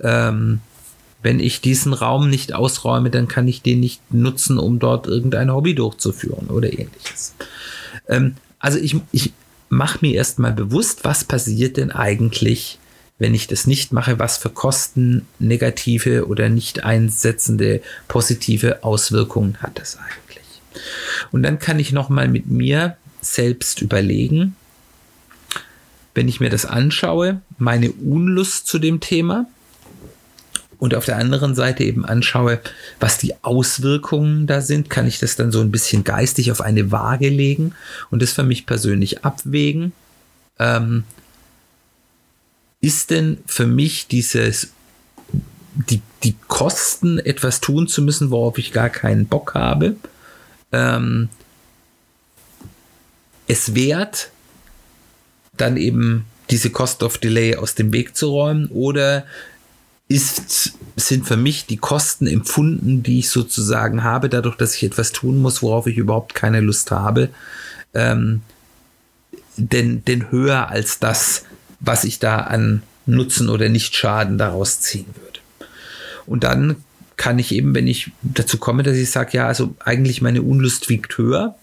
ähm, 0.00 0.60
wenn 1.22 1.40
ich 1.40 1.60
diesen 1.60 1.92
Raum 1.92 2.30
nicht 2.30 2.52
ausräume, 2.52 3.10
dann 3.10 3.28
kann 3.28 3.48
ich 3.48 3.62
den 3.62 3.80
nicht 3.80 4.00
nutzen, 4.12 4.58
um 4.58 4.78
dort 4.78 5.06
irgendein 5.06 5.52
Hobby 5.52 5.74
durchzuführen 5.74 6.48
oder 6.48 6.72
ähnliches. 6.72 7.34
Ähm, 8.08 8.36
also 8.58 8.78
ich, 8.78 8.96
ich 9.12 9.32
mache 9.68 9.98
mir 10.02 10.14
erstmal 10.14 10.52
bewusst, 10.52 11.04
was 11.04 11.24
passiert 11.24 11.76
denn 11.76 11.90
eigentlich, 11.90 12.78
wenn 13.18 13.34
ich 13.34 13.46
das 13.46 13.66
nicht 13.66 13.92
mache, 13.92 14.18
was 14.18 14.36
für 14.36 14.50
Kosten, 14.50 15.26
negative 15.38 16.26
oder 16.26 16.48
nicht 16.48 16.84
einsetzende 16.84 17.80
positive 18.08 18.84
Auswirkungen 18.84 19.56
hat 19.62 19.78
das 19.78 19.96
eigentlich. 19.98 20.44
Und 21.32 21.42
dann 21.42 21.58
kann 21.58 21.78
ich 21.78 21.92
nochmal 21.92 22.28
mit 22.28 22.46
mir 22.46 22.96
selbst 23.20 23.80
überlegen, 23.80 24.56
wenn 26.14 26.28
ich 26.28 26.40
mir 26.40 26.50
das 26.50 26.64
anschaue, 26.64 27.40
meine 27.58 27.90
Unlust 27.92 28.66
zu 28.66 28.78
dem 28.78 29.00
Thema 29.00 29.46
und 30.78 30.94
auf 30.94 31.04
der 31.04 31.16
anderen 31.16 31.54
Seite 31.54 31.84
eben 31.84 32.04
anschaue, 32.04 32.60
was 33.00 33.18
die 33.18 33.34
Auswirkungen 33.42 34.46
da 34.46 34.60
sind, 34.60 34.90
kann 34.90 35.06
ich 35.06 35.18
das 35.18 35.36
dann 35.36 35.52
so 35.52 35.60
ein 35.60 35.70
bisschen 35.70 36.04
geistig 36.04 36.52
auf 36.52 36.60
eine 36.60 36.90
Waage 36.92 37.28
legen 37.28 37.74
und 38.10 38.22
das 38.22 38.32
für 38.32 38.44
mich 38.44 38.66
persönlich 38.66 39.24
abwägen. 39.24 39.92
Ähm, 40.58 41.04
ist 42.80 43.10
denn 43.10 43.38
für 43.46 43.66
mich 43.66 44.06
dieses 44.08 44.70
die, 45.76 46.00
die 46.22 46.34
Kosten, 46.48 47.18
etwas 47.18 47.60
tun 47.60 47.86
zu 47.86 48.02
müssen, 48.02 48.30
worauf 48.30 48.58
ich 48.58 48.72
gar 48.72 48.88
keinen 48.88 49.26
Bock 49.26 49.54
habe, 49.54 49.96
ähm, 50.72 51.28
es 53.46 53.74
wert, 53.74 54.30
dann 55.56 55.76
eben 55.76 56.24
diese 56.50 56.70
Cost 56.70 57.02
of 57.02 57.18
Delay 57.18 57.56
aus 57.56 57.74
dem 57.74 57.92
Weg 57.92 58.16
zu 58.16 58.30
räumen? 58.30 58.68
Oder 58.68 59.26
ist, 60.08 60.74
sind 60.96 61.26
für 61.26 61.36
mich 61.36 61.66
die 61.66 61.76
Kosten 61.76 62.26
empfunden, 62.26 63.02
die 63.02 63.20
ich 63.20 63.30
sozusagen 63.30 64.04
habe, 64.04 64.28
dadurch, 64.28 64.56
dass 64.56 64.74
ich 64.74 64.84
etwas 64.84 65.12
tun 65.12 65.38
muss, 65.42 65.62
worauf 65.62 65.86
ich 65.86 65.96
überhaupt 65.96 66.34
keine 66.34 66.60
Lust 66.60 66.90
habe, 66.90 67.30
ähm, 67.94 68.42
denn, 69.56 70.04
denn 70.04 70.30
höher 70.30 70.68
als 70.68 70.98
das, 70.98 71.44
was 71.80 72.04
ich 72.04 72.18
da 72.18 72.38
an 72.38 72.82
Nutzen 73.06 73.48
oder 73.48 73.68
Nichtschaden 73.68 74.38
daraus 74.38 74.80
ziehen 74.80 75.06
würde. 75.14 75.40
Und 76.26 76.44
dann 76.44 76.76
kann 77.16 77.38
ich 77.38 77.52
eben, 77.52 77.74
wenn 77.74 77.86
ich 77.86 78.10
dazu 78.22 78.58
komme, 78.58 78.82
dass 78.82 78.96
ich 78.96 79.10
sage, 79.10 79.36
ja, 79.38 79.46
also 79.46 79.74
eigentlich 79.78 80.20
meine 80.22 80.42
Unlust 80.42 80.88
wiegt 80.88 81.16
höher, 81.16 81.54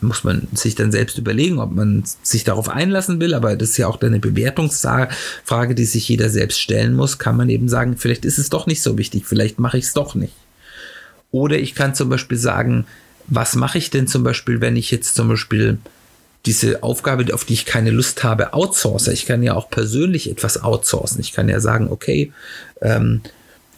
muss 0.00 0.24
man 0.24 0.46
sich 0.52 0.74
dann 0.74 0.92
selbst 0.92 1.16
überlegen, 1.16 1.58
ob 1.58 1.72
man 1.72 2.04
sich 2.22 2.44
darauf 2.44 2.68
einlassen 2.68 3.20
will, 3.20 3.32
aber 3.32 3.56
das 3.56 3.70
ist 3.70 3.76
ja 3.78 3.86
auch 3.86 4.00
eine 4.02 4.20
Bewertungsfrage, 4.20 5.74
die 5.74 5.84
sich 5.84 6.08
jeder 6.08 6.28
selbst 6.28 6.60
stellen 6.60 6.94
muss, 6.94 7.18
kann 7.18 7.36
man 7.36 7.48
eben 7.48 7.68
sagen, 7.68 7.96
vielleicht 7.96 8.24
ist 8.24 8.38
es 8.38 8.50
doch 8.50 8.66
nicht 8.66 8.82
so 8.82 8.98
wichtig, 8.98 9.24
vielleicht 9.26 9.58
mache 9.58 9.78
ich 9.78 9.84
es 9.84 9.92
doch 9.94 10.14
nicht. 10.14 10.34
Oder 11.30 11.58
ich 11.58 11.74
kann 11.74 11.94
zum 11.94 12.10
Beispiel 12.10 12.38
sagen, 12.38 12.86
was 13.26 13.56
mache 13.56 13.78
ich 13.78 13.90
denn 13.90 14.06
zum 14.06 14.22
Beispiel, 14.22 14.60
wenn 14.60 14.76
ich 14.76 14.90
jetzt 14.90 15.14
zum 15.14 15.28
Beispiel 15.28 15.78
diese 16.46 16.82
Aufgabe, 16.82 17.32
auf 17.32 17.44
die 17.44 17.54
ich 17.54 17.64
keine 17.64 17.90
Lust 17.90 18.22
habe, 18.22 18.52
outsource. 18.52 19.08
Ich 19.08 19.26
kann 19.26 19.42
ja 19.42 19.54
auch 19.54 19.70
persönlich 19.70 20.30
etwas 20.30 20.62
outsourcen. 20.62 21.20
Ich 21.20 21.32
kann 21.32 21.48
ja 21.48 21.60
sagen, 21.60 21.88
okay, 21.90 22.32
ähm, 22.82 23.22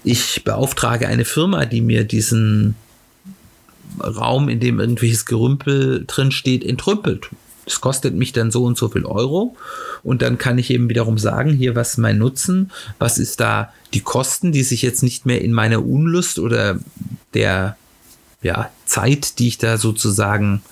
ich 0.02 0.44
beauftrage 0.44 1.08
eine 1.08 1.24
Firma, 1.24 1.64
die 1.64 1.80
mir 1.80 2.04
diesen 2.04 2.74
Raum, 4.00 4.48
in 4.48 4.60
dem 4.60 4.80
irgendwelches 4.80 5.26
Gerümpel 5.26 6.04
drin 6.06 6.32
steht, 6.32 6.64
entrümpelt. 6.64 7.28
Das 7.64 7.80
kostet 7.80 8.14
mich 8.14 8.32
dann 8.32 8.50
so 8.50 8.64
und 8.64 8.78
so 8.78 8.88
viel 8.88 9.04
Euro. 9.04 9.56
Und 10.02 10.22
dann 10.22 10.38
kann 10.38 10.58
ich 10.58 10.70
eben 10.70 10.88
wiederum 10.88 11.18
sagen, 11.18 11.52
hier, 11.52 11.74
was 11.74 11.92
ist 11.92 11.98
mein 11.98 12.18
Nutzen? 12.18 12.70
Was 12.98 13.18
ist 13.18 13.40
da 13.40 13.72
die 13.94 14.00
Kosten, 14.00 14.52
die 14.52 14.62
sich 14.62 14.82
jetzt 14.82 15.02
nicht 15.02 15.26
mehr 15.26 15.42
in 15.42 15.52
meiner 15.52 15.84
Unlust 15.84 16.38
oder 16.38 16.78
der 17.34 17.76
ja, 18.42 18.70
Zeit, 18.84 19.38
die 19.38 19.48
ich 19.48 19.58
da 19.58 19.78
sozusagen 19.78 20.62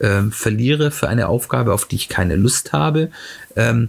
ähm, 0.00 0.32
verliere 0.32 0.90
für 0.90 1.08
eine 1.08 1.28
Aufgabe, 1.28 1.72
auf 1.72 1.86
die 1.86 1.96
ich 1.96 2.08
keine 2.08 2.36
Lust 2.36 2.72
habe. 2.72 3.10
Ähm, 3.56 3.88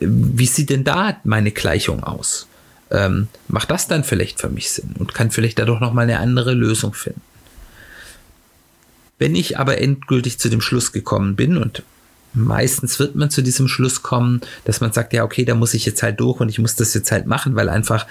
wie 0.00 0.46
sieht 0.46 0.70
denn 0.70 0.84
da 0.84 1.16
meine 1.24 1.50
Gleichung 1.50 2.02
aus? 2.02 2.46
Ähm, 2.90 3.28
macht 3.48 3.70
das 3.70 3.88
dann 3.88 4.04
vielleicht 4.04 4.40
für 4.40 4.48
mich 4.48 4.70
Sinn 4.70 4.94
und 4.98 5.14
kann 5.14 5.30
vielleicht 5.30 5.58
dadurch 5.58 5.80
nochmal 5.80 6.04
eine 6.04 6.18
andere 6.18 6.52
Lösung 6.54 6.92
finden? 6.92 7.22
Wenn 9.18 9.34
ich 9.34 9.58
aber 9.58 9.78
endgültig 9.78 10.38
zu 10.38 10.48
dem 10.48 10.60
Schluss 10.60 10.92
gekommen 10.92 11.36
bin 11.36 11.56
und 11.56 11.84
meistens 12.34 12.98
wird 12.98 13.14
man 13.14 13.30
zu 13.30 13.42
diesem 13.42 13.68
Schluss 13.68 14.02
kommen, 14.02 14.40
dass 14.64 14.80
man 14.80 14.92
sagt, 14.92 15.12
ja, 15.12 15.24
okay, 15.24 15.44
da 15.44 15.54
muss 15.54 15.74
ich 15.74 15.86
jetzt 15.86 16.02
halt 16.02 16.18
durch 16.20 16.40
und 16.40 16.48
ich 16.48 16.58
muss 16.58 16.74
das 16.74 16.94
jetzt 16.94 17.12
halt 17.12 17.26
machen, 17.26 17.54
weil 17.54 17.68
einfach 17.68 18.06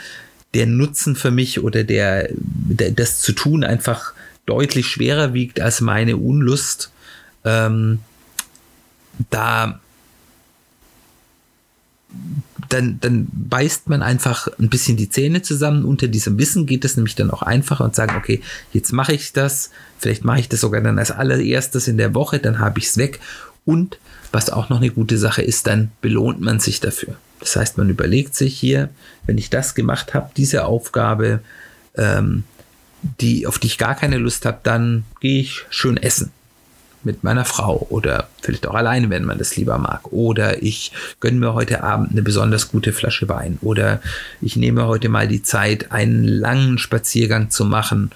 der 0.53 0.65
Nutzen 0.65 1.15
für 1.15 1.31
mich 1.31 1.61
oder 1.63 1.83
der, 1.83 2.29
der 2.31 2.91
das 2.91 3.19
zu 3.19 3.33
tun 3.33 3.63
einfach 3.63 4.13
deutlich 4.45 4.87
schwerer 4.87 5.33
wiegt 5.33 5.59
als 5.59 5.81
meine 5.81 6.17
Unlust. 6.17 6.90
Ähm, 7.43 7.99
da 9.29 9.79
dann, 12.69 12.99
dann 13.01 13.27
beißt 13.31 13.89
man 13.89 14.01
einfach 14.01 14.47
ein 14.59 14.69
bisschen 14.69 14.97
die 14.97 15.09
Zähne 15.09 15.41
zusammen. 15.41 15.83
Unter 15.83 16.07
diesem 16.07 16.37
Wissen 16.37 16.65
geht 16.65 16.85
es 16.85 16.95
nämlich 16.95 17.15
dann 17.15 17.31
auch 17.31 17.41
einfacher 17.41 17.83
und 17.83 17.95
sagen, 17.95 18.15
okay, 18.17 18.41
jetzt 18.71 18.91
mache 18.91 19.13
ich 19.13 19.33
das. 19.33 19.71
Vielleicht 19.99 20.23
mache 20.23 20.39
ich 20.39 20.49
das 20.49 20.61
sogar 20.61 20.81
dann 20.81 20.99
als 20.99 21.11
allererstes 21.11 21.87
in 21.87 21.97
der 21.97 22.13
Woche, 22.13 22.39
dann 22.39 22.59
habe 22.59 22.79
ich 22.79 22.87
es 22.87 22.97
weg. 22.97 23.19
Und 23.65 23.99
was 24.31 24.49
auch 24.49 24.69
noch 24.69 24.77
eine 24.77 24.89
gute 24.89 25.17
Sache 25.17 25.41
ist, 25.41 25.67
dann 25.67 25.91
belohnt 26.01 26.39
man 26.41 26.59
sich 26.59 26.79
dafür. 26.79 27.15
Das 27.39 27.55
heißt, 27.55 27.77
man 27.77 27.89
überlegt 27.89 28.35
sich 28.35 28.57
hier, 28.57 28.89
wenn 29.25 29.37
ich 29.37 29.49
das 29.49 29.75
gemacht 29.75 30.13
habe, 30.13 30.31
diese 30.37 30.65
Aufgabe, 30.65 31.41
ähm, 31.95 32.43
die, 33.19 33.47
auf 33.47 33.59
die 33.59 33.67
ich 33.67 33.77
gar 33.77 33.95
keine 33.95 34.17
Lust 34.17 34.45
habe, 34.45 34.59
dann 34.63 35.03
gehe 35.19 35.41
ich 35.41 35.65
schön 35.69 35.97
essen 35.97 36.31
mit 37.03 37.23
meiner 37.23 37.45
Frau 37.45 37.87
oder 37.89 38.27
vielleicht 38.41 38.67
auch 38.67 38.75
alleine, 38.75 39.09
wenn 39.09 39.25
man 39.25 39.37
das 39.37 39.55
lieber 39.55 39.77
mag. 39.77 40.11
Oder 40.11 40.61
ich 40.61 40.91
gönne 41.19 41.39
mir 41.39 41.53
heute 41.53 41.83
Abend 41.83 42.11
eine 42.11 42.21
besonders 42.21 42.69
gute 42.69 42.93
Flasche 42.93 43.29
Wein. 43.29 43.57
Oder 43.61 44.01
ich 44.41 44.55
nehme 44.55 44.85
heute 44.87 45.09
mal 45.09 45.27
die 45.27 45.43
Zeit, 45.43 45.91
einen 45.91 46.23
langen 46.23 46.77
Spaziergang 46.77 47.49
zu 47.49 47.65
machen 47.65 48.11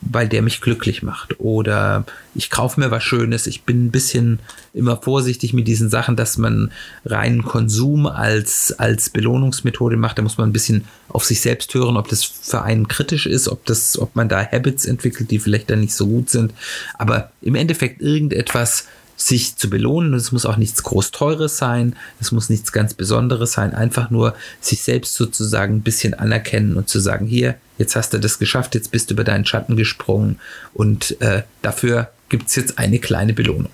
weil 0.00 0.28
der 0.28 0.42
mich 0.42 0.60
glücklich 0.60 1.02
macht. 1.02 1.40
Oder 1.40 2.04
ich 2.34 2.50
kaufe 2.50 2.80
mir 2.80 2.90
was 2.90 3.02
Schönes. 3.02 3.46
Ich 3.46 3.62
bin 3.62 3.86
ein 3.86 3.90
bisschen 3.90 4.38
immer 4.72 4.96
vorsichtig 4.96 5.52
mit 5.52 5.66
diesen 5.66 5.90
Sachen, 5.90 6.16
dass 6.16 6.38
man 6.38 6.70
reinen 7.04 7.42
Konsum 7.42 8.06
als, 8.06 8.72
als 8.78 9.10
Belohnungsmethode 9.10 9.96
macht. 9.96 10.18
Da 10.18 10.22
muss 10.22 10.38
man 10.38 10.48
ein 10.48 10.52
bisschen 10.52 10.84
auf 11.08 11.24
sich 11.24 11.40
selbst 11.40 11.74
hören, 11.74 11.96
ob 11.96 12.08
das 12.08 12.24
für 12.24 12.62
einen 12.62 12.86
kritisch 12.86 13.26
ist, 13.26 13.48
ob 13.48 13.64
das, 13.66 13.98
ob 13.98 14.14
man 14.14 14.28
da 14.28 14.44
Habits 14.44 14.84
entwickelt, 14.84 15.30
die 15.30 15.38
vielleicht 15.38 15.70
dann 15.70 15.80
nicht 15.80 15.94
so 15.94 16.06
gut 16.06 16.30
sind. 16.30 16.52
Aber 16.94 17.32
im 17.40 17.54
Endeffekt 17.54 18.00
irgendetwas, 18.00 18.86
sich 19.18 19.56
zu 19.56 19.68
belohnen. 19.68 20.14
Es 20.14 20.32
muss 20.32 20.46
auch 20.46 20.56
nichts 20.56 20.82
groß 20.84 21.10
Teures 21.10 21.58
sein, 21.58 21.96
es 22.20 22.32
muss 22.32 22.48
nichts 22.48 22.72
ganz 22.72 22.94
Besonderes 22.94 23.52
sein, 23.52 23.74
einfach 23.74 24.08
nur 24.10 24.34
sich 24.60 24.82
selbst 24.82 25.14
sozusagen 25.14 25.76
ein 25.76 25.82
bisschen 25.82 26.14
anerkennen 26.14 26.76
und 26.76 26.88
zu 26.88 27.00
sagen, 27.00 27.26
hier, 27.26 27.56
jetzt 27.76 27.96
hast 27.96 28.14
du 28.14 28.18
das 28.18 28.38
geschafft, 28.38 28.74
jetzt 28.74 28.92
bist 28.92 29.10
du 29.10 29.14
über 29.14 29.24
deinen 29.24 29.44
Schatten 29.44 29.76
gesprungen 29.76 30.38
und 30.72 31.20
äh, 31.20 31.42
dafür 31.60 32.10
gibt 32.28 32.48
es 32.48 32.56
jetzt 32.56 32.78
eine 32.78 33.00
kleine 33.00 33.34
Belohnung. 33.34 33.72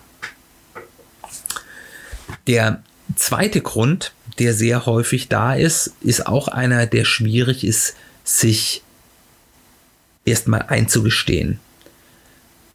Der 2.47 2.83
zweite 3.17 3.61
Grund, 3.61 4.13
der 4.39 4.55
sehr 4.55 4.87
häufig 4.87 5.29
da 5.29 5.55
ist, 5.55 5.93
ist 6.01 6.27
auch 6.27 6.49
einer, 6.49 6.87
der 6.87 7.05
schwierig 7.05 7.65
ist, 7.65 7.95
sich 8.25 8.83
erstmal 10.25 10.63
einzugestehen. 10.63 11.61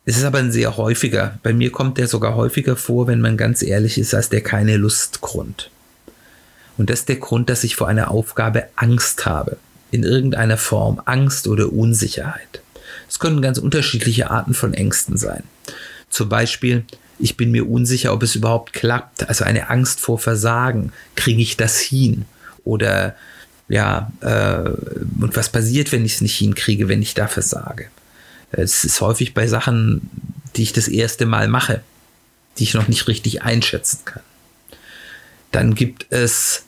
Es 0.09 0.17
ist 0.17 0.23
aber 0.23 0.39
ein 0.39 0.51
sehr 0.51 0.75
häufiger. 0.75 1.37
Bei 1.43 1.53
mir 1.53 1.71
kommt 1.71 1.99
der 1.99 2.07
sogar 2.07 2.33
häufiger 2.33 2.75
vor, 2.75 3.05
wenn 3.05 3.21
man 3.21 3.37
ganz 3.37 3.61
ehrlich 3.61 3.99
ist, 3.99 4.15
als 4.15 4.29
der 4.29 4.41
keine 4.41 4.75
Lustgrund. 4.75 5.69
Und 6.79 6.89
das 6.89 7.01
ist 7.01 7.09
der 7.09 7.17
Grund, 7.17 7.47
dass 7.47 7.63
ich 7.63 7.75
vor 7.75 7.87
einer 7.87 8.09
Aufgabe 8.09 8.69
Angst 8.75 9.27
habe. 9.27 9.57
In 9.91 10.01
irgendeiner 10.01 10.57
Form. 10.57 10.99
Angst 11.05 11.45
oder 11.45 11.71
Unsicherheit. 11.71 12.63
Es 13.07 13.19
können 13.19 13.43
ganz 13.43 13.59
unterschiedliche 13.59 14.31
Arten 14.31 14.55
von 14.55 14.73
Ängsten 14.73 15.15
sein. 15.15 15.43
Zum 16.09 16.27
Beispiel, 16.27 16.85
ich 17.19 17.37
bin 17.37 17.51
mir 17.51 17.69
unsicher, 17.69 18.11
ob 18.11 18.23
es 18.23 18.33
überhaupt 18.33 18.73
klappt. 18.73 19.29
Also 19.29 19.45
eine 19.45 19.69
Angst 19.69 19.99
vor 19.99 20.17
Versagen. 20.17 20.91
Kriege 21.15 21.43
ich 21.43 21.55
das 21.55 21.79
hin? 21.79 22.25
Oder 22.63 23.15
ja, 23.67 24.11
äh, 24.21 24.71
und 25.21 25.35
was 25.35 25.51
passiert, 25.51 25.91
wenn 25.91 26.03
ich 26.03 26.15
es 26.15 26.21
nicht 26.21 26.39
hinkriege, 26.39 26.87
wenn 26.87 27.03
ich 27.03 27.13
da 27.13 27.27
versage? 27.27 27.91
Es 28.51 28.83
ist 28.83 29.01
häufig 29.01 29.33
bei 29.33 29.47
Sachen, 29.47 30.09
die 30.55 30.63
ich 30.63 30.73
das 30.73 30.87
erste 30.87 31.25
Mal 31.25 31.47
mache, 31.47 31.81
die 32.57 32.63
ich 32.63 32.73
noch 32.73 32.87
nicht 32.87 33.07
richtig 33.07 33.43
einschätzen 33.43 33.99
kann. 34.05 34.23
Dann 35.51 35.75
gibt 35.75 36.07
es 36.11 36.63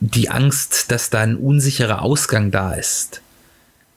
die 0.00 0.28
Angst, 0.28 0.90
dass 0.90 1.10
da 1.10 1.20
ein 1.20 1.36
unsicherer 1.36 2.02
Ausgang 2.02 2.50
da 2.50 2.72
ist. 2.72 3.20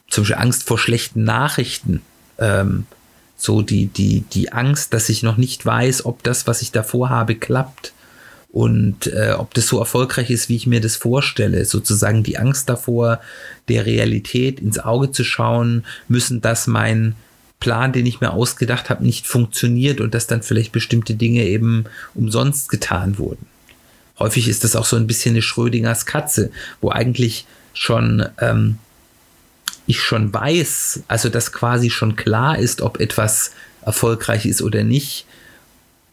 Zum 0.10 0.24
Beispiel 0.24 0.38
Angst 0.38 0.64
vor 0.64 0.80
schlechten 0.80 1.24
Nachrichten. 1.24 2.02
Ähm, 2.38 2.86
so 3.36 3.62
die, 3.62 3.88
die, 3.88 4.22
die 4.22 4.52
Angst, 4.52 4.94
dass 4.94 5.10
ich 5.10 5.24
noch 5.24 5.38
nicht 5.38 5.66
weiß, 5.66 6.06
ob 6.06 6.24
das, 6.24 6.48
was 6.48 6.62
ich 6.62 6.72
davor 6.72 7.10
habe, 7.10 7.36
klappt 7.36 7.94
und 8.58 9.06
äh, 9.14 9.36
ob 9.38 9.54
das 9.54 9.68
so 9.68 9.78
erfolgreich 9.78 10.32
ist, 10.32 10.50
wie 10.50 10.56
ich 10.56 10.66
mir 10.66 10.82
das 10.82 10.96
vorstelle. 10.96 11.64
Sozusagen 11.64 12.24
die 12.24 12.40
Angst 12.40 12.68
davor, 12.68 13.22
der 13.68 13.86
Realität 13.86 14.60
ins 14.60 14.80
Auge 14.80 15.12
zu 15.12 15.24
schauen, 15.24 15.86
müssen, 16.08 16.42
dass 16.42 16.66
mein 16.66 17.16
Plan, 17.60 17.94
den 17.94 18.08
ich 18.08 18.20
mir 18.20 18.34
ausgedacht 18.34 18.90
habe, 18.90 19.06
nicht 19.06 19.28
funktioniert 19.28 20.02
und 20.02 20.16
dass 20.16 20.26
dann 20.26 20.42
vielleicht 20.42 20.72
bestimmte 20.72 21.14
Dinge 21.14 21.44
eben 21.44 21.86
umsonst 22.16 22.70
getan 22.70 23.20
wurden. 23.20 23.46
Häufig 24.18 24.48
ist 24.48 24.64
das 24.64 24.76
auch 24.76 24.86
so 24.86 24.96
ein 24.96 25.06
bisschen 25.06 25.36
eine 25.36 25.44
Schrödingers 25.44 26.08
Katze, 26.08 26.50
wo 26.82 26.90
eigentlich 26.90 27.46
schon 27.76 28.26
ähm, 28.40 28.80
ich 29.86 30.02
schon 30.02 30.34
weiß, 30.34 31.04
also 31.08 31.30
dass 31.30 31.54
quasi 31.54 31.92
schon 31.92 32.16
klar 32.16 32.58
ist, 32.58 32.82
ob 32.82 33.00
etwas 33.00 33.52
erfolgreich 33.86 34.48
ist 34.48 34.64
oder 34.64 34.84
nicht, 34.84 35.27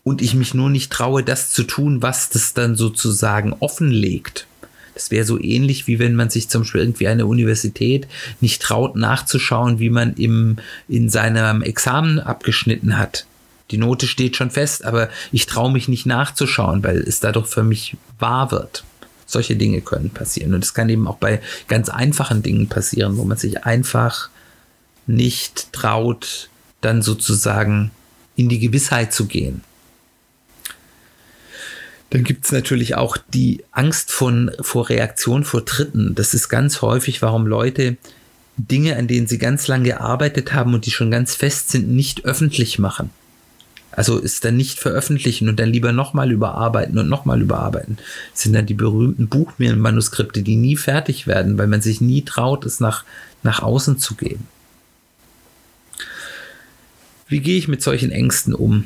und 0.04 0.22
ich 0.22 0.34
mich 0.34 0.54
nur 0.54 0.70
nicht 0.70 0.92
traue, 0.92 1.24
das 1.24 1.50
zu 1.50 1.64
tun, 1.64 2.02
was 2.02 2.28
das 2.28 2.54
dann 2.54 2.76
sozusagen 2.76 3.54
offenlegt. 3.58 4.46
Das 4.94 5.10
wäre 5.10 5.24
so 5.24 5.40
ähnlich, 5.40 5.88
wie 5.88 5.98
wenn 5.98 6.14
man 6.14 6.30
sich 6.30 6.48
zum 6.48 6.62
Beispiel 6.62 6.82
irgendwie 6.82 7.08
eine 7.08 7.26
Universität 7.26 8.06
nicht 8.40 8.62
traut, 8.62 8.94
nachzuschauen, 8.94 9.80
wie 9.80 9.90
man 9.90 10.14
im, 10.14 10.58
in 10.88 11.08
seinem 11.08 11.62
Examen 11.62 12.20
abgeschnitten 12.20 12.96
hat. 12.96 13.26
Die 13.72 13.78
Note 13.78 14.06
steht 14.06 14.36
schon 14.36 14.50
fest, 14.50 14.84
aber 14.84 15.08
ich 15.32 15.46
traue 15.46 15.72
mich 15.72 15.88
nicht 15.88 16.06
nachzuschauen, 16.06 16.84
weil 16.84 16.98
es 16.98 17.18
dadurch 17.18 17.48
für 17.48 17.64
mich 17.64 17.96
wahr 18.20 18.52
wird. 18.52 18.84
Solche 19.26 19.56
Dinge 19.56 19.80
können 19.80 20.10
passieren. 20.10 20.54
Und 20.54 20.62
es 20.62 20.74
kann 20.74 20.88
eben 20.90 21.08
auch 21.08 21.16
bei 21.16 21.40
ganz 21.66 21.88
einfachen 21.88 22.42
Dingen 22.42 22.68
passieren, 22.68 23.16
wo 23.16 23.24
man 23.24 23.38
sich 23.38 23.64
einfach 23.64 24.28
nicht 25.06 25.72
traut, 25.72 26.50
dann 26.82 27.02
sozusagen 27.02 27.90
in 28.36 28.48
die 28.48 28.60
Gewissheit 28.60 29.12
zu 29.12 29.26
gehen. 29.26 29.62
Dann 32.14 32.22
gibt 32.22 32.44
es 32.44 32.52
natürlich 32.52 32.94
auch 32.94 33.16
die 33.16 33.64
Angst 33.72 34.12
von, 34.12 34.52
vor 34.60 34.88
Reaktion 34.88 35.42
vor 35.42 35.62
Dritten. 35.62 36.14
Das 36.14 36.32
ist 36.32 36.48
ganz 36.48 36.80
häufig, 36.80 37.22
warum 37.22 37.44
Leute 37.44 37.96
Dinge, 38.56 38.96
an 38.96 39.08
denen 39.08 39.26
sie 39.26 39.36
ganz 39.36 39.66
lange 39.66 39.88
gearbeitet 39.88 40.52
haben 40.52 40.74
und 40.74 40.86
die 40.86 40.92
schon 40.92 41.10
ganz 41.10 41.34
fest 41.34 41.70
sind, 41.70 41.90
nicht 41.90 42.24
öffentlich 42.24 42.78
machen. 42.78 43.10
Also 43.90 44.22
es 44.22 44.38
dann 44.38 44.56
nicht 44.56 44.78
veröffentlichen 44.78 45.48
und 45.48 45.58
dann 45.58 45.70
lieber 45.70 45.90
nochmal 45.90 46.30
überarbeiten 46.30 46.96
und 46.98 47.08
nochmal 47.08 47.42
überarbeiten. 47.42 47.98
Das 48.32 48.42
sind 48.42 48.52
dann 48.52 48.66
die 48.66 48.74
berühmten 48.74 49.26
Buchmanuskripte, 49.26 50.44
die 50.44 50.54
nie 50.54 50.76
fertig 50.76 51.26
werden, 51.26 51.58
weil 51.58 51.66
man 51.66 51.82
sich 51.82 52.00
nie 52.00 52.22
traut, 52.22 52.64
es 52.64 52.78
nach, 52.78 53.04
nach 53.42 53.60
außen 53.60 53.98
zu 53.98 54.14
geben. 54.14 54.46
Wie 57.26 57.40
gehe 57.40 57.58
ich 57.58 57.66
mit 57.66 57.82
solchen 57.82 58.12
Ängsten 58.12 58.54
um? 58.54 58.84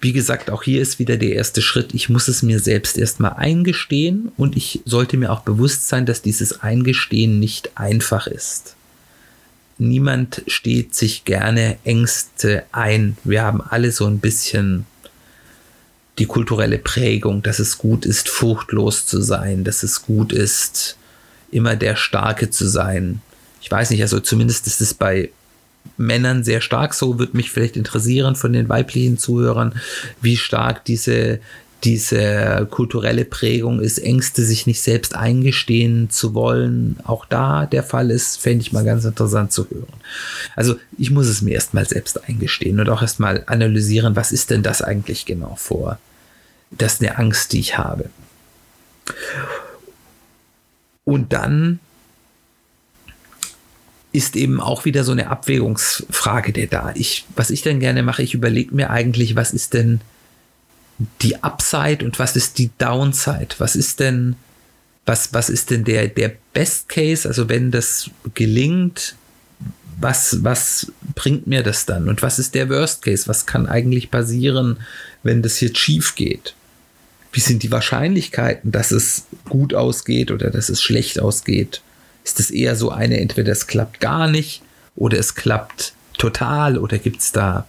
Wie 0.00 0.12
gesagt, 0.12 0.50
auch 0.50 0.62
hier 0.62 0.80
ist 0.80 0.98
wieder 0.98 1.18
der 1.18 1.34
erste 1.34 1.60
Schritt. 1.60 1.94
Ich 1.94 2.08
muss 2.08 2.26
es 2.28 2.42
mir 2.42 2.58
selbst 2.58 2.96
erstmal 2.96 3.34
eingestehen 3.34 4.32
und 4.38 4.56
ich 4.56 4.80
sollte 4.86 5.18
mir 5.18 5.30
auch 5.30 5.40
bewusst 5.40 5.88
sein, 5.88 6.06
dass 6.06 6.22
dieses 6.22 6.60
Eingestehen 6.60 7.38
nicht 7.38 7.76
einfach 7.76 8.26
ist. 8.26 8.76
Niemand 9.76 10.42
steht 10.46 10.94
sich 10.94 11.24
gerne 11.24 11.78
Ängste 11.84 12.64
ein. 12.72 13.18
Wir 13.24 13.42
haben 13.42 13.60
alle 13.60 13.92
so 13.92 14.06
ein 14.06 14.20
bisschen 14.20 14.86
die 16.18 16.26
kulturelle 16.26 16.78
Prägung, 16.78 17.42
dass 17.42 17.58
es 17.58 17.78
gut 17.78 18.04
ist, 18.04 18.28
furchtlos 18.28 19.06
zu 19.06 19.20
sein, 19.22 19.64
dass 19.64 19.82
es 19.82 20.02
gut 20.02 20.32
ist, 20.32 20.96
immer 21.50 21.76
der 21.76 21.96
Starke 21.96 22.50
zu 22.50 22.66
sein. 22.66 23.20
Ich 23.62 23.70
weiß 23.70 23.90
nicht, 23.90 24.02
also 24.02 24.20
zumindest 24.20 24.66
ist 24.66 24.80
es 24.80 24.94
bei 24.94 25.30
Männern 25.96 26.44
sehr 26.44 26.60
stark 26.60 26.94
so, 26.94 27.18
würde 27.18 27.36
mich 27.36 27.50
vielleicht 27.50 27.76
interessieren 27.76 28.34
von 28.34 28.52
den 28.52 28.68
weiblichen 28.68 29.18
Zuhörern, 29.18 29.74
wie 30.20 30.36
stark 30.36 30.84
diese, 30.84 31.40
diese 31.84 32.66
kulturelle 32.70 33.24
Prägung 33.24 33.80
ist, 33.80 33.98
Ängste 33.98 34.44
sich 34.44 34.66
nicht 34.66 34.80
selbst 34.80 35.14
eingestehen 35.14 36.10
zu 36.10 36.34
wollen, 36.34 36.98
auch 37.04 37.24
da 37.24 37.66
der 37.66 37.82
Fall 37.82 38.10
ist, 38.10 38.40
fände 38.40 38.62
ich 38.62 38.72
mal 38.72 38.84
ganz 38.84 39.04
interessant 39.04 39.52
zu 39.52 39.68
hören. 39.70 39.92
Also 40.56 40.76
ich 40.98 41.10
muss 41.10 41.26
es 41.26 41.42
mir 41.42 41.54
erstmal 41.54 41.86
selbst 41.86 42.28
eingestehen 42.28 42.80
und 42.80 42.88
auch 42.88 43.02
erstmal 43.02 43.44
analysieren, 43.46 44.16
was 44.16 44.32
ist 44.32 44.50
denn 44.50 44.62
das 44.62 44.82
eigentlich 44.82 45.26
genau 45.26 45.54
vor? 45.56 45.98
Das 46.70 46.94
ist 46.94 47.02
eine 47.02 47.18
Angst, 47.18 47.52
die 47.52 47.60
ich 47.60 47.78
habe. 47.78 48.10
Und 51.04 51.32
dann 51.32 51.80
ist 54.12 54.36
eben 54.36 54.60
auch 54.60 54.84
wieder 54.84 55.04
so 55.04 55.12
eine 55.12 55.28
Abwägungsfrage, 55.28 56.52
der 56.52 56.66
da. 56.66 56.92
Ich, 56.94 57.26
was 57.36 57.50
ich 57.50 57.62
dann 57.62 57.80
gerne 57.80 58.02
mache, 58.02 58.22
ich 58.22 58.34
überlege 58.34 58.74
mir 58.74 58.90
eigentlich, 58.90 59.36
was 59.36 59.52
ist 59.52 59.74
denn 59.74 60.00
die 61.22 61.42
Upside 61.42 62.04
und 62.04 62.18
was 62.18 62.36
ist 62.36 62.58
die 62.58 62.70
Downside? 62.78 63.54
Was 63.58 63.76
ist 63.76 64.00
denn, 64.00 64.36
was, 65.06 65.32
was 65.32 65.48
ist 65.48 65.70
denn 65.70 65.84
der, 65.84 66.08
der 66.08 66.32
Best 66.52 66.88
Case? 66.88 67.26
Also 67.26 67.48
wenn 67.48 67.70
das 67.70 68.10
gelingt, 68.34 69.14
was, 70.00 70.42
was 70.42 70.92
bringt 71.14 71.46
mir 71.46 71.62
das 71.62 71.86
dann? 71.86 72.08
Und 72.08 72.22
was 72.22 72.38
ist 72.38 72.54
der 72.54 72.68
Worst 72.68 73.02
Case? 73.02 73.28
Was 73.28 73.46
kann 73.46 73.66
eigentlich 73.66 74.10
passieren, 74.10 74.78
wenn 75.22 75.42
das 75.42 75.60
jetzt 75.60 75.78
schief 75.78 76.14
geht? 76.14 76.54
Wie 77.32 77.40
sind 77.40 77.62
die 77.62 77.70
Wahrscheinlichkeiten, 77.70 78.72
dass 78.72 78.90
es 78.90 79.26
gut 79.48 79.72
ausgeht 79.72 80.30
oder 80.30 80.50
dass 80.50 80.68
es 80.68 80.82
schlecht 80.82 81.20
ausgeht? 81.20 81.82
Ist 82.24 82.40
es 82.40 82.50
eher 82.50 82.76
so 82.76 82.90
eine, 82.90 83.20
entweder 83.20 83.52
es 83.52 83.66
klappt 83.66 84.00
gar 84.00 84.28
nicht 84.28 84.62
oder 84.96 85.18
es 85.18 85.34
klappt 85.34 85.94
total 86.18 86.78
oder 86.78 86.98
gibt 86.98 87.20
es 87.20 87.32
da 87.32 87.66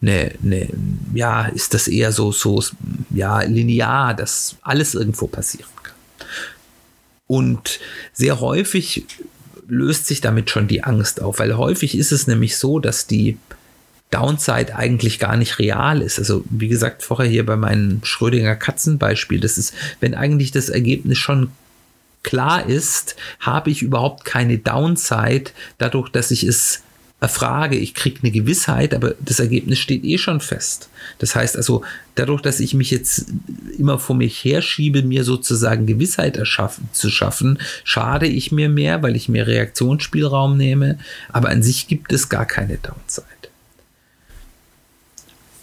eine, 0.00 0.32
eine, 0.42 0.68
ja, 1.14 1.46
ist 1.46 1.74
das 1.74 1.88
eher 1.88 2.12
so, 2.12 2.32
so, 2.32 2.62
ja, 3.10 3.42
linear, 3.42 4.14
dass 4.14 4.56
alles 4.62 4.94
irgendwo 4.94 5.26
passieren 5.26 5.70
kann. 5.82 5.94
Und 7.26 7.80
sehr 8.12 8.40
häufig 8.40 9.06
löst 9.68 10.06
sich 10.06 10.20
damit 10.20 10.50
schon 10.50 10.68
die 10.68 10.84
Angst 10.84 11.22
auf, 11.22 11.38
weil 11.38 11.56
häufig 11.56 11.96
ist 11.96 12.12
es 12.12 12.26
nämlich 12.26 12.56
so, 12.56 12.78
dass 12.78 13.06
die 13.06 13.38
Downside 14.10 14.76
eigentlich 14.76 15.18
gar 15.18 15.36
nicht 15.36 15.58
real 15.58 16.02
ist. 16.02 16.18
Also 16.18 16.44
wie 16.50 16.68
gesagt, 16.68 17.02
vorher 17.02 17.30
hier 17.30 17.46
bei 17.46 17.56
meinem 17.56 18.04
Schrödinger 18.04 18.56
Katzenbeispiel, 18.56 19.40
das 19.40 19.56
ist, 19.56 19.72
wenn 20.00 20.14
eigentlich 20.14 20.50
das 20.50 20.68
Ergebnis 20.68 21.18
schon 21.18 21.50
klar 22.22 22.66
ist, 22.66 23.16
habe 23.40 23.70
ich 23.70 23.82
überhaupt 23.82 24.24
keine 24.24 24.58
Downside 24.58 25.50
dadurch, 25.78 26.08
dass 26.10 26.30
ich 26.30 26.44
es 26.44 26.82
erfrage. 27.22 27.76
Ich 27.76 27.94
kriege 27.94 28.18
eine 28.22 28.32
Gewissheit, 28.32 28.94
aber 28.94 29.14
das 29.20 29.38
Ergebnis 29.38 29.78
steht 29.78 30.04
eh 30.04 30.18
schon 30.18 30.40
fest. 30.40 30.88
Das 31.20 31.36
heißt 31.36 31.56
also, 31.56 31.82
dadurch, 32.16 32.42
dass 32.42 32.58
ich 32.58 32.74
mich 32.74 32.90
jetzt 32.90 33.26
immer 33.78 34.00
vor 34.00 34.16
mich 34.16 34.44
herschiebe, 34.44 35.04
mir 35.04 35.22
sozusagen 35.22 35.86
Gewissheit 35.86 36.36
erschaffen, 36.36 36.88
zu 36.92 37.10
schaffen, 37.10 37.60
schade 37.84 38.26
ich 38.26 38.50
mir 38.50 38.68
mehr, 38.68 39.04
weil 39.04 39.14
ich 39.14 39.28
mir 39.28 39.46
Reaktionsspielraum 39.46 40.56
nehme. 40.56 40.98
Aber 41.28 41.48
an 41.50 41.62
sich 41.62 41.86
gibt 41.86 42.12
es 42.12 42.28
gar 42.28 42.44
keine 42.44 42.78
Downside. 42.78 43.26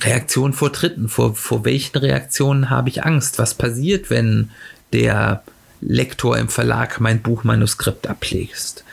Reaktion 0.02 0.54
vor 0.54 0.70
Dritten. 0.70 1.10
Vor, 1.10 1.36
vor 1.36 1.66
welchen 1.66 1.98
Reaktionen 1.98 2.70
habe 2.70 2.88
ich 2.88 3.04
Angst? 3.04 3.38
Was 3.38 3.54
passiert, 3.54 4.10
wenn 4.10 4.50
der 4.94 5.44
Lektor 5.82 6.38
im 6.38 6.50
Verlag 6.50 7.00
mein 7.00 7.22
Buchmanuskript 7.22 8.08
ablegst? 8.08 8.84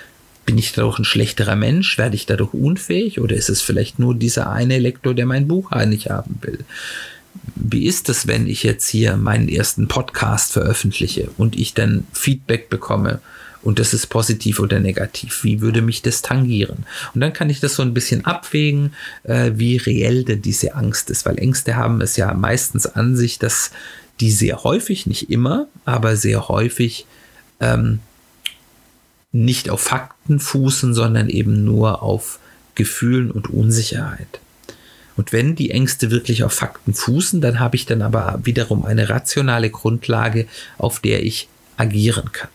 Bin 0.45 0.59
ich 0.59 0.73
dadurch 0.73 0.99
ein 1.01 1.05
schlechterer 1.05 1.57
Mensch? 1.57 1.99
Werde 1.99 2.15
ich 2.15 2.27
dadurch 2.27 2.55
unfähig? 2.55 3.21
Oder 3.21 3.35
ist 3.35 3.49
es 3.49 3.63
vielleicht 3.63 3.99
nur 3.99 4.15
dieser 4.15 4.51
eine 4.51 4.79
Lektor, 4.79 5.13
der 5.13 5.27
mein 5.27 5.49
Buch 5.49 5.73
nicht 5.87 6.11
haben 6.11 6.39
will? 6.43 6.61
Wie 7.57 7.87
ist 7.87 8.09
es, 8.09 8.27
wenn 8.29 8.47
ich 8.47 8.63
jetzt 8.63 8.89
hier 8.89 9.17
meinen 9.17 9.49
ersten 9.49 9.89
Podcast 9.89 10.53
veröffentliche 10.53 11.31
und 11.37 11.59
ich 11.59 11.75
dann 11.75 12.07
Feedback 12.13 12.71
bekomme 12.71 13.21
und 13.63 13.81
das 13.81 13.93
ist 13.93 14.07
positiv 14.07 14.61
oder 14.61 14.79
negativ? 14.79 15.43
Wie 15.43 15.61
würde 15.61 15.83
mich 15.83 16.03
das 16.03 16.23
tangieren? 16.23 16.87
Und 17.15 17.21
dann 17.21 17.33
kann 17.33 17.51
ich 17.51 17.59
das 17.59 17.75
so 17.75 17.83
ein 17.83 17.95
bisschen 17.95 18.25
abwägen, 18.25 18.95
äh, 19.25 19.51
wie 19.57 19.77
reell 19.77 20.25
denn 20.25 20.43
diese 20.43 20.77
Angst 20.77 21.11
ist, 21.11 21.27
weil 21.27 21.39
Ängste 21.39 21.75
haben 21.75 22.01
es 22.01 22.17
ja 22.17 22.33
meistens 22.35 22.87
an 22.87 23.17
sich, 23.17 23.41
dass 23.41 23.73
die 24.21 24.31
sehr 24.31 24.65
häufig, 24.65 25.07
nicht 25.07 25.31
immer, 25.31 25.67
aber 25.85 26.17
sehr 26.17 26.49
häufig 26.49 27.07
ähm, 27.61 28.01
nicht 29.33 29.71
auf 29.71 29.81
Fakten 29.81 30.41
fußen, 30.41 30.95
sondern 30.95 31.29
eben 31.29 31.65
nur 31.65 32.03
auf 32.03 32.39
Gefühlen 32.75 33.31
und 33.31 33.51
Unsicherheit. 33.51 34.41
Und 35.17 35.33
wenn 35.33 35.55
die 35.55 35.71
Ängste 35.71 36.11
wirklich 36.11 36.45
auf 36.45 36.53
Fakten 36.53 36.95
fußen, 36.95 37.41
dann 37.41 37.59
habe 37.59 37.77
ich 37.77 37.87
dann 37.87 38.03
aber 38.03 38.41
wiederum 38.43 38.85
eine 38.85 39.09
rationale 39.09 39.71
Grundlage, 39.71 40.47
auf 40.79 41.01
der 41.01 41.25
ich 41.25 41.49
agieren 41.77 42.33
kann. 42.33 42.51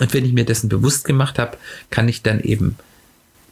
Und 0.00 0.14
wenn 0.14 0.24
ich 0.24 0.32
mir 0.32 0.44
dessen 0.44 0.68
bewusst 0.68 1.04
gemacht 1.04 1.38
habe, 1.38 1.56
kann 1.90 2.08
ich 2.08 2.22
dann 2.22 2.40
eben 2.40 2.76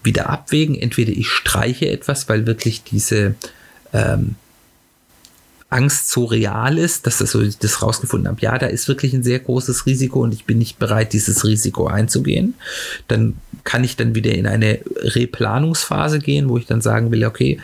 wieder 0.03 0.31
abwägen. 0.31 0.75
Entweder 0.75 1.13
ich 1.13 1.29
streiche 1.29 1.91
etwas, 1.91 2.29
weil 2.29 2.47
wirklich 2.47 2.83
diese 2.83 3.35
ähm, 3.93 4.37
Angst 5.71 6.11
so 6.11 6.25
real 6.25 6.79
ist, 6.79 7.07
dass 7.07 7.19
das 7.19 7.31
so 7.31 7.43
das 7.43 7.81
rausgefunden 7.81 8.29
habe, 8.29 8.41
ja, 8.41 8.59
da 8.59 8.67
ist 8.67 8.89
wirklich 8.89 9.15
ein 9.15 9.23
sehr 9.23 9.39
großes 9.39 9.87
Risiko 9.87 10.23
und 10.23 10.35
ich 10.35 10.45
bin 10.45 10.59
nicht 10.59 10.79
bereit, 10.79 11.13
dieses 11.13 11.45
Risiko 11.45 11.87
einzugehen, 11.87 12.55
dann 13.09 13.37
kann 13.63 13.85
ich 13.85 13.97
dann 13.97 14.15
wieder 14.15 14.33
in 14.33 14.47
eine 14.47 14.81
Replanungsphase 14.97 16.19
gehen, 16.19 16.49
wo 16.49 16.59
ich 16.59 16.67
dann 16.67 16.81
sagen 16.81 17.13
will, 17.13 17.25
okay, 17.25 17.61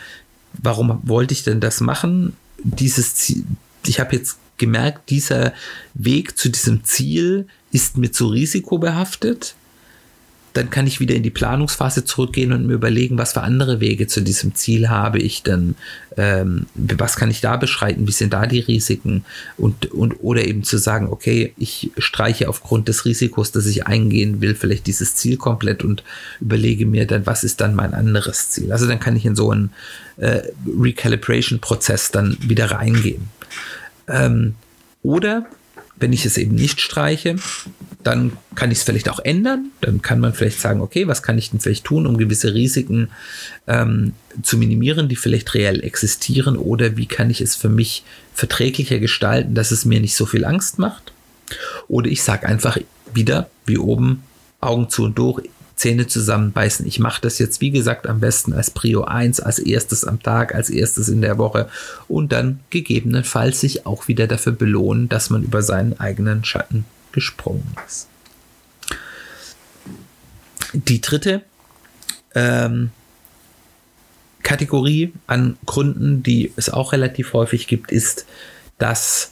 warum 0.53 1.01
wollte 1.03 1.33
ich 1.33 1.43
denn 1.43 1.59
das 1.59 1.81
machen? 1.81 2.33
Dieses 2.63 3.15
Ziel, 3.15 3.43
ich 3.85 3.99
habe 3.99 4.15
jetzt 4.15 4.37
gemerkt, 4.57 5.09
dieser 5.09 5.53
Weg 5.93 6.37
zu 6.37 6.49
diesem 6.49 6.83
Ziel 6.83 7.47
ist 7.71 7.97
mir 7.97 8.11
zu 8.11 8.27
risikobehaftet 8.27 9.55
dann 10.57 10.71
kann 10.71 10.87
ich 10.87 10.99
wieder 10.99 11.13
in 11.13 11.21
die 11.21 11.29
Planungsphase 11.29 12.03
zurückgehen 12.03 12.51
und 12.51 12.65
mir 12.65 12.73
überlegen, 12.73 13.17
was 13.19 13.33
für 13.33 13.43
andere 13.43 13.79
Wege 13.79 14.07
zu 14.07 14.21
diesem 14.21 14.55
Ziel 14.55 14.89
habe 14.89 15.19
ich 15.19 15.43
denn, 15.43 15.75
ähm, 16.17 16.65
was 16.73 17.15
kann 17.15 17.29
ich 17.29 17.41
da 17.41 17.57
beschreiten, 17.57 18.07
wie 18.07 18.11
sind 18.11 18.33
da 18.33 18.47
die 18.47 18.61
Risiken 18.61 19.23
und, 19.57 19.91
und 19.91 20.15
oder 20.23 20.45
eben 20.45 20.63
zu 20.63 20.79
sagen, 20.79 21.09
okay, 21.09 21.53
ich 21.57 21.91
streiche 21.99 22.49
aufgrund 22.49 22.87
des 22.87 23.05
Risikos, 23.05 23.51
das 23.51 23.67
ich 23.67 23.85
eingehen 23.85 24.41
will, 24.41 24.55
vielleicht 24.55 24.87
dieses 24.87 25.15
Ziel 25.15 25.37
komplett 25.37 25.83
und 25.83 26.03
überlege 26.41 26.87
mir 26.87 27.05
dann, 27.05 27.27
was 27.27 27.43
ist 27.43 27.61
dann 27.61 27.75
mein 27.75 27.93
anderes 27.93 28.49
Ziel. 28.49 28.71
Also 28.71 28.87
dann 28.87 28.99
kann 28.99 29.15
ich 29.15 29.25
in 29.25 29.35
so 29.35 29.51
einen 29.51 29.69
äh, 30.17 30.41
Recalibration-Prozess 30.67 32.09
dann 32.09 32.35
wieder 32.41 32.71
reingehen. 32.71 33.29
Ähm, 34.07 34.55
oder 35.03 35.45
wenn 35.99 36.13
ich 36.13 36.25
es 36.25 36.37
eben 36.37 36.55
nicht 36.55 36.81
streiche, 36.81 37.37
dann 38.03 38.33
kann 38.55 38.71
ich 38.71 38.79
es 38.79 38.83
vielleicht 38.83 39.09
auch 39.09 39.19
ändern. 39.19 39.71
Dann 39.81 40.01
kann 40.01 40.19
man 40.19 40.33
vielleicht 40.33 40.59
sagen, 40.59 40.81
okay, 40.81 41.07
was 41.07 41.23
kann 41.23 41.37
ich 41.37 41.49
denn 41.49 41.59
vielleicht 41.59 41.85
tun, 41.85 42.05
um 42.05 42.17
gewisse 42.17 42.53
Risiken 42.53 43.09
ähm, 43.67 44.13
zu 44.43 44.57
minimieren, 44.57 45.09
die 45.09 45.15
vielleicht 45.15 45.53
reell 45.53 45.83
existieren? 45.83 46.57
Oder 46.57 46.97
wie 46.97 47.07
kann 47.07 47.29
ich 47.29 47.41
es 47.41 47.55
für 47.55 47.69
mich 47.69 48.03
verträglicher 48.33 48.99
gestalten, 48.99 49.55
dass 49.55 49.71
es 49.71 49.85
mir 49.85 49.99
nicht 49.99 50.15
so 50.15 50.25
viel 50.25 50.45
Angst 50.45 50.79
macht? 50.79 51.11
Oder 51.87 52.09
ich 52.09 52.23
sage 52.23 52.47
einfach 52.47 52.77
wieder, 53.13 53.49
wie 53.65 53.77
oben, 53.77 54.23
Augen 54.59 54.89
zu 54.89 55.03
und 55.03 55.17
durch, 55.17 55.49
Zähne 55.77 56.07
zusammenbeißen. 56.07 56.85
Ich 56.87 56.99
mache 56.99 57.21
das 57.21 57.37
jetzt, 57.37 57.61
wie 57.61 57.69
gesagt, 57.69 58.07
am 58.07 58.19
besten 58.19 58.51
als 58.51 58.71
Prio 58.71 59.03
1, 59.03 59.39
als 59.39 59.59
erstes 59.59 60.03
am 60.03 60.21
Tag, 60.21 60.53
als 60.53 60.71
erstes 60.71 61.07
in 61.07 61.21
der 61.21 61.37
Woche 61.37 61.69
und 62.07 62.31
dann 62.31 62.59
gegebenenfalls 62.71 63.61
sich 63.61 63.85
auch 63.85 64.07
wieder 64.07 64.27
dafür 64.27 64.53
belohnen, 64.53 65.07
dass 65.07 65.29
man 65.29 65.43
über 65.43 65.61
seinen 65.61 65.99
eigenen 65.99 66.43
Schatten 66.43 66.85
gesprungen 67.11 67.75
ist. 67.85 68.07
Die 70.73 70.99
dritte 70.99 71.43
ähm, 72.33 72.89
Kategorie 74.41 75.13
an 75.27 75.57
Gründen, 75.65 76.23
die 76.23 76.53
es 76.55 76.71
auch 76.71 76.91
relativ 76.91 77.33
häufig 77.33 77.67
gibt, 77.67 77.91
ist, 77.91 78.25
dass 78.79 79.31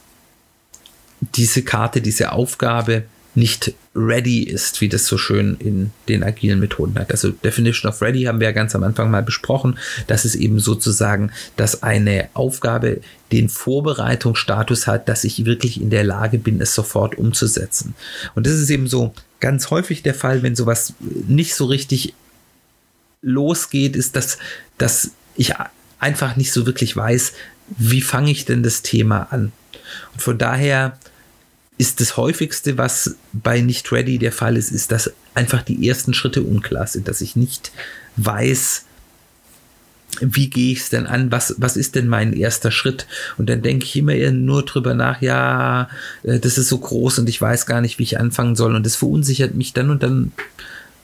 diese 1.22 1.64
Karte, 1.64 2.02
diese 2.02 2.32
Aufgabe 2.32 3.06
nicht 3.36 3.74
ready 3.96 4.44
ist, 4.44 4.82
wie 4.82 4.90
das 4.90 5.06
so 5.08 5.18
schön 5.18 5.58
in 5.60 5.92
den 6.08 6.24
agilen 6.24 6.60
Methoden 6.60 6.98
hat. 6.98 7.12
Also 7.12 7.32
Definition 7.32 7.92
of 7.92 8.02
Ready 8.02 8.24
haben 8.24 8.40
wir 8.40 8.48
ja 8.48 8.54
ganz 8.54 8.76
am 8.76 8.84
Anfang 8.84 9.12
mal 9.12 9.24
besprochen. 9.24 9.78
Das 10.08 10.26
ist 10.26 10.36
eben 10.36 10.60
sozusagen, 10.60 11.32
dass 11.56 11.84
eine 11.84 12.30
Aufgabe 12.34 13.02
den 13.32 13.50
Vorbereitungsstatus 13.50 14.88
hat, 14.88 15.10
dass 15.10 15.24
ich 15.24 15.46
wirklich 15.46 15.82
in 15.82 15.90
der 15.90 16.04
Lage 16.04 16.38
bin, 16.38 16.62
es 16.62 16.74
sofort 16.74 17.18
umzusetzen. 17.18 17.96
Und 18.36 18.46
das 18.46 18.54
ist 18.54 18.70
eben 18.70 18.88
so 18.88 19.14
ganz 19.40 19.70
häufig 19.70 20.04
der 20.04 20.14
Fall, 20.14 20.44
wenn 20.44 20.56
sowas 20.56 20.94
nicht 21.00 21.56
so 21.56 21.66
richtig 21.66 22.14
losgeht, 23.22 23.96
ist, 23.96 24.16
dass, 24.16 24.38
dass 24.78 25.12
ich 25.36 25.54
einfach 26.00 26.36
nicht 26.36 26.52
so 26.52 26.66
wirklich 26.66 26.96
weiß, 26.96 27.34
wie 27.78 28.02
fange 28.02 28.32
ich 28.32 28.46
denn 28.46 28.64
das 28.64 28.82
Thema 28.82 29.28
an. 29.32 29.52
Und 30.14 30.22
von 30.22 30.38
daher 30.38 30.98
ist 31.78 32.00
das 32.00 32.18
häufigste, 32.18 32.78
was 32.78 33.16
bei 33.34 33.62
nicht 33.62 33.92
ready 33.92 34.18
der 34.18 34.32
Fall 34.32 34.58
ist, 34.58 34.72
ist, 34.72 34.92
dass 34.92 35.12
einfach 35.34 35.62
die 35.62 35.88
ersten 35.88 36.14
Schritte 36.14 36.42
unklar 36.42 36.88
sind, 36.88 37.08
dass 37.08 37.22
ich 37.22 37.36
nicht 37.36 37.72
weiß, 38.16 38.86
wie 40.22 40.50
gehe 40.50 40.72
ich 40.72 40.80
es 40.80 40.90
denn 40.90 41.08
an? 41.08 41.32
Was, 41.32 41.56
was 41.58 41.76
ist 41.76 41.96
denn 41.96 42.08
mein 42.08 42.34
erster 42.34 42.72
Schritt? 42.72 43.06
Und 43.38 43.50
dann 43.50 43.62
denke 43.62 43.86
ich 43.86 43.96
immer 43.98 44.14
nur 44.32 44.64
drüber 44.64 44.94
nach, 44.94 45.22
ja, 45.22 45.90
äh, 46.24 46.40
das 46.40 46.58
ist 46.58 46.70
so 46.70 46.78
groß 46.78 47.20
und 47.20 47.28
ich 47.28 47.42
weiß 47.42 47.66
gar 47.66 47.82
nicht, 47.82 48.00
wie 48.00 48.04
ich 48.04 48.20
anfangen 48.20 48.56
soll. 48.56 48.76
Und 48.76 48.86
das 48.86 48.96
verunsichert 48.96 49.56
mich 49.56 49.74
dann 49.74 49.90
und 49.90 50.04
dann 50.04 50.32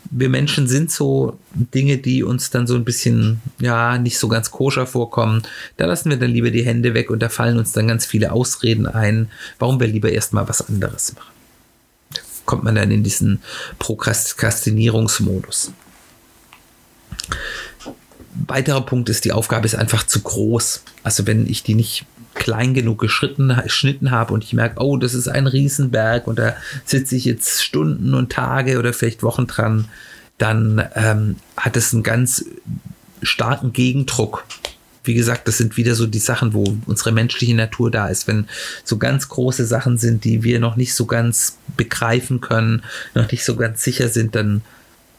wir 0.09 0.29
Menschen 0.29 0.67
sind 0.67 0.91
so 0.91 1.37
Dinge, 1.53 1.97
die 1.97 2.23
uns 2.23 2.49
dann 2.49 2.67
so 2.67 2.75
ein 2.75 2.83
bisschen, 2.83 3.41
ja, 3.59 3.97
nicht 3.97 4.17
so 4.17 4.27
ganz 4.27 4.51
koscher 4.51 4.87
vorkommen. 4.87 5.43
Da 5.77 5.85
lassen 5.85 6.09
wir 6.09 6.17
dann 6.17 6.31
lieber 6.31 6.51
die 6.51 6.65
Hände 6.65 6.93
weg 6.93 7.09
und 7.09 7.19
da 7.21 7.29
fallen 7.29 7.57
uns 7.57 7.71
dann 7.71 7.87
ganz 7.87 8.05
viele 8.05 8.31
Ausreden 8.31 8.87
ein, 8.87 9.29
warum 9.59 9.79
wir 9.79 9.87
lieber 9.87 10.11
erstmal 10.11 10.49
was 10.49 10.67
anderes 10.67 11.15
machen. 11.15 11.31
Da 12.13 12.21
kommt 12.45 12.63
man 12.63 12.75
dann 12.75 12.91
in 12.91 13.03
diesen 13.03 13.41
Prokrastinierungsmodus. 13.79 15.71
Weiterer 18.47 18.81
Punkt 18.81 19.09
ist, 19.09 19.25
die 19.25 19.33
Aufgabe 19.33 19.65
ist 19.65 19.75
einfach 19.75 20.05
zu 20.05 20.21
groß. 20.21 20.83
Also 21.03 21.27
wenn 21.27 21.47
ich 21.47 21.63
die 21.63 21.75
nicht 21.75 22.05
klein 22.33 22.73
genug 22.73 22.99
geschritten, 22.99 23.55
geschnitten 23.63 24.11
habe 24.11 24.33
und 24.33 24.43
ich 24.43 24.53
merke, 24.53 24.81
oh, 24.81 24.97
das 24.97 25.13
ist 25.13 25.27
ein 25.27 25.47
Riesenberg 25.47 26.27
und 26.27 26.39
da 26.39 26.55
sitze 26.85 27.15
ich 27.15 27.25
jetzt 27.25 27.63
Stunden 27.63 28.13
und 28.13 28.31
Tage 28.31 28.79
oder 28.79 28.93
vielleicht 28.93 29.23
Wochen 29.23 29.47
dran, 29.47 29.87
dann 30.37 30.83
ähm, 30.95 31.35
hat 31.57 31.77
es 31.77 31.93
einen 31.93 32.03
ganz 32.03 32.45
starken 33.21 33.73
Gegendruck. 33.73 34.45
Wie 35.03 35.13
gesagt, 35.13 35.47
das 35.47 35.57
sind 35.57 35.77
wieder 35.77 35.95
so 35.95 36.05
die 36.05 36.19
Sachen, 36.19 36.53
wo 36.53 36.77
unsere 36.85 37.11
menschliche 37.11 37.55
Natur 37.55 37.89
da 37.91 38.07
ist. 38.07 38.27
Wenn 38.27 38.47
so 38.83 38.97
ganz 38.97 39.29
große 39.29 39.65
Sachen 39.65 39.97
sind, 39.97 40.23
die 40.23 40.43
wir 40.43 40.59
noch 40.59 40.75
nicht 40.75 40.93
so 40.93 41.05
ganz 41.05 41.57
begreifen 41.75 42.39
können, 42.39 42.83
noch 43.15 43.31
nicht 43.31 43.43
so 43.43 43.55
ganz 43.55 43.83
sicher 43.83 44.09
sind, 44.09 44.35
dann 44.35 44.61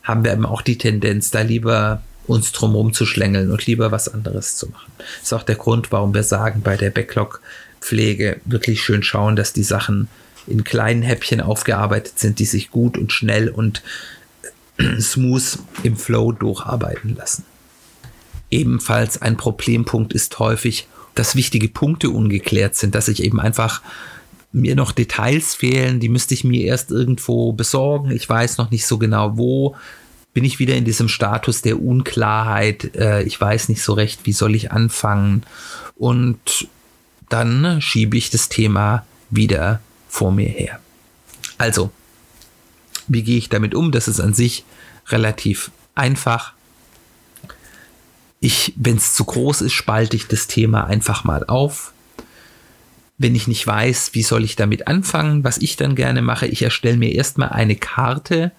haben 0.02 0.24
wir 0.24 0.32
eben 0.32 0.46
auch 0.46 0.62
die 0.62 0.78
Tendenz, 0.78 1.30
da 1.30 1.42
lieber 1.42 2.02
uns 2.26 2.52
drumherum 2.52 2.92
zu 2.92 3.06
schlängeln 3.06 3.50
und 3.50 3.66
lieber 3.66 3.90
was 3.90 4.08
anderes 4.08 4.56
zu 4.56 4.68
machen. 4.68 4.92
Das 4.96 5.24
ist 5.24 5.32
auch 5.32 5.42
der 5.42 5.56
Grund, 5.56 5.90
warum 5.90 6.14
wir 6.14 6.22
sagen, 6.22 6.62
bei 6.62 6.76
der 6.76 6.90
Backlog-Pflege 6.90 8.40
wirklich 8.44 8.80
schön 8.80 9.02
schauen, 9.02 9.36
dass 9.36 9.52
die 9.52 9.64
Sachen 9.64 10.08
in 10.46 10.64
kleinen 10.64 11.02
Häppchen 11.02 11.40
aufgearbeitet 11.40 12.18
sind, 12.18 12.38
die 12.38 12.44
sich 12.44 12.70
gut 12.70 12.96
und 12.96 13.12
schnell 13.12 13.48
und 13.48 13.82
smooth 15.00 15.58
im 15.82 15.96
Flow 15.96 16.32
durcharbeiten 16.32 17.16
lassen. 17.16 17.44
Ebenfalls 18.50 19.20
ein 19.20 19.36
Problempunkt 19.36 20.12
ist 20.12 20.38
häufig, 20.38 20.86
dass 21.14 21.36
wichtige 21.36 21.68
Punkte 21.68 22.10
ungeklärt 22.10 22.76
sind, 22.76 22.94
dass 22.94 23.08
ich 23.08 23.22
eben 23.22 23.40
einfach 23.40 23.82
mir 24.52 24.76
noch 24.76 24.92
Details 24.92 25.54
fehlen, 25.54 26.00
die 26.00 26.10
müsste 26.10 26.34
ich 26.34 26.44
mir 26.44 26.64
erst 26.66 26.90
irgendwo 26.90 27.52
besorgen. 27.52 28.10
Ich 28.10 28.28
weiß 28.28 28.58
noch 28.58 28.70
nicht 28.70 28.86
so 28.86 28.98
genau 28.98 29.38
wo 29.38 29.76
bin 30.34 30.44
ich 30.44 30.58
wieder 30.58 30.74
in 30.74 30.84
diesem 30.84 31.08
Status 31.08 31.62
der 31.62 31.80
Unklarheit. 31.82 32.94
Äh, 32.96 33.22
ich 33.22 33.40
weiß 33.40 33.68
nicht 33.68 33.82
so 33.82 33.92
recht, 33.92 34.20
wie 34.24 34.32
soll 34.32 34.54
ich 34.54 34.72
anfangen. 34.72 35.42
Und 35.96 36.68
dann 37.28 37.80
schiebe 37.80 38.16
ich 38.16 38.30
das 38.30 38.48
Thema 38.48 39.06
wieder 39.30 39.80
vor 40.08 40.32
mir 40.32 40.48
her. 40.48 40.80
Also, 41.58 41.90
wie 43.08 43.22
gehe 43.22 43.38
ich 43.38 43.48
damit 43.48 43.74
um? 43.74 43.92
Das 43.92 44.08
ist 44.08 44.20
an 44.20 44.34
sich 44.34 44.64
relativ 45.08 45.70
einfach. 45.94 46.52
Ich, 48.40 48.72
wenn 48.76 48.96
es 48.96 49.14
zu 49.14 49.24
groß 49.24 49.60
ist, 49.62 49.72
spalte 49.72 50.16
ich 50.16 50.26
das 50.26 50.46
Thema 50.46 50.84
einfach 50.84 51.24
mal 51.24 51.44
auf. 51.46 51.92
Wenn 53.18 53.34
ich 53.34 53.46
nicht 53.46 53.66
weiß, 53.66 54.10
wie 54.14 54.22
soll 54.22 54.42
ich 54.42 54.56
damit 54.56 54.88
anfangen, 54.88 55.44
was 55.44 55.58
ich 55.58 55.76
dann 55.76 55.94
gerne 55.94 56.22
mache, 56.22 56.46
ich 56.46 56.62
erstelle 56.62 56.96
mir 56.96 57.12
erstmal 57.12 57.50
eine 57.50 57.76
Karte 57.76 58.50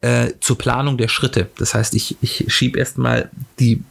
äh, 0.00 0.32
zur 0.40 0.58
Planung 0.58 0.96
der 0.98 1.08
Schritte. 1.08 1.50
Das 1.58 1.74
heißt, 1.74 1.94
ich, 1.94 2.16
ich 2.20 2.46
schiebe 2.48 2.78
erstmal 2.78 3.30
die 3.58 3.82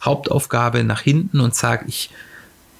Hauptaufgabe 0.00 0.84
nach 0.84 1.00
hinten 1.00 1.40
und 1.40 1.54
sage, 1.54 1.86
ich 1.88 2.10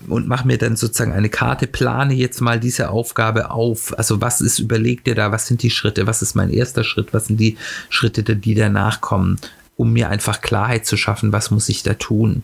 und 0.09 0.29
mache 0.29 0.47
mir 0.47 0.59
dann 0.59 0.77
sozusagen 0.77 1.13
eine 1.13 1.31
Karte, 1.31 1.67
plane 1.67 2.15
jetzt 2.15 2.41
mal 2.41 2.61
diese 2.61 2.91
Aufgabe 2.91 3.51
auf. 3.51 3.99
Also 3.99 4.21
was 4.21 4.41
ist, 4.41 4.59
überlegt 4.59 5.09
ihr 5.09 5.15
da, 5.15 5.33
was 5.33 5.47
sind 5.47 5.63
die 5.63 5.71
Schritte, 5.71 6.07
was 6.07 6.23
ist 6.23 6.35
mein 6.35 6.51
erster 6.51 6.85
Schritt, 6.85 7.13
was 7.13 7.27
sind 7.27 7.39
die 7.39 7.57
Schritte, 7.89 8.23
die 8.23 8.55
danach 8.55 9.01
kommen, 9.01 9.39
um 9.77 9.93
mir 9.93 10.11
einfach 10.11 10.41
Klarheit 10.41 10.87
zu 10.87 10.97
schaffen, 10.97 11.33
was 11.33 11.51
muss 11.51 11.69
ich 11.69 11.83
da 11.83 11.95
tun. 11.95 12.43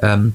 Ähm, 0.00 0.34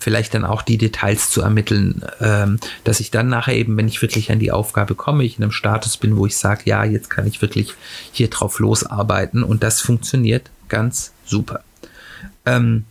vielleicht 0.00 0.34
dann 0.34 0.44
auch 0.44 0.62
die 0.62 0.78
Details 0.78 1.30
zu 1.30 1.42
ermitteln, 1.42 2.02
ähm, 2.20 2.58
dass 2.84 3.00
ich 3.00 3.10
dann 3.10 3.28
nachher 3.28 3.54
eben, 3.54 3.76
wenn 3.76 3.88
ich 3.88 4.02
wirklich 4.02 4.30
an 4.30 4.38
die 4.38 4.52
Aufgabe 4.52 4.94
komme, 4.94 5.24
ich 5.24 5.38
in 5.38 5.44
einem 5.44 5.52
Status 5.52 5.96
bin, 5.96 6.16
wo 6.16 6.26
ich 6.26 6.36
sage, 6.36 6.62
ja, 6.64 6.84
jetzt 6.84 7.10
kann 7.10 7.26
ich 7.26 7.42
wirklich 7.42 7.74
hier 8.12 8.28
drauf 8.28 8.58
losarbeiten 8.58 9.42
und 9.42 9.62
das 9.62 9.80
funktioniert 9.80 10.50
ganz 10.68 11.12
super. 11.24 11.62
Ähm, 12.44 12.84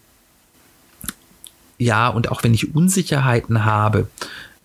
ja, 1.77 2.07
und 2.07 2.31
auch 2.31 2.43
wenn 2.43 2.53
ich 2.53 2.75
Unsicherheiten 2.75 3.65
habe, 3.65 4.07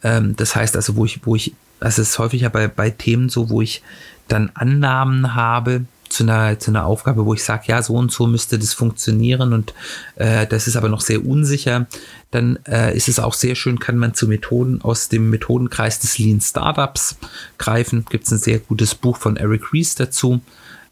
ähm, 0.02 0.36
das 0.36 0.54
heißt 0.54 0.76
also, 0.76 0.96
wo 0.96 1.04
ich, 1.04 1.20
wo 1.24 1.36
ich, 1.36 1.54
also 1.80 2.02
es 2.02 2.10
ist 2.10 2.18
häufig 2.18 2.42
ja 2.42 2.48
bei, 2.48 2.68
bei 2.68 2.90
Themen 2.90 3.28
so, 3.28 3.50
wo 3.50 3.62
ich 3.62 3.82
dann 4.28 4.50
Annahmen 4.54 5.34
habe, 5.34 5.84
zu 6.10 6.24
einer, 6.24 6.58
zu 6.58 6.70
einer 6.70 6.84
Aufgabe, 6.84 7.24
wo 7.24 7.32
ich 7.34 7.42
sage, 7.42 7.64
ja, 7.68 7.82
so 7.82 7.94
und 7.94 8.12
so 8.12 8.26
müsste 8.26 8.58
das 8.58 8.74
funktionieren 8.74 9.52
und 9.52 9.72
äh, 10.16 10.46
das 10.46 10.66
ist 10.66 10.76
aber 10.76 10.88
noch 10.88 11.00
sehr 11.00 11.24
unsicher, 11.24 11.86
dann 12.30 12.58
äh, 12.66 12.94
ist 12.96 13.08
es 13.08 13.18
auch 13.18 13.32
sehr 13.32 13.54
schön, 13.54 13.78
kann 13.78 13.96
man 13.96 14.12
zu 14.12 14.28
Methoden 14.28 14.82
aus 14.82 15.08
dem 15.08 15.30
Methodenkreis 15.30 16.00
des 16.00 16.18
Lean 16.18 16.40
Startups 16.40 17.16
greifen. 17.58 18.04
Gibt 18.10 18.26
es 18.26 18.32
ein 18.32 18.38
sehr 18.38 18.58
gutes 18.58 18.94
Buch 18.94 19.16
von 19.16 19.36
Eric 19.36 19.72
Ries 19.72 19.94
dazu, 19.94 20.40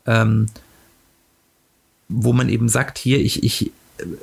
ähm, 0.06 0.46
wo 2.08 2.32
man 2.32 2.48
eben 2.48 2.68
sagt, 2.68 2.96
hier, 2.96 3.18
ich, 3.20 3.42
ich 3.42 3.72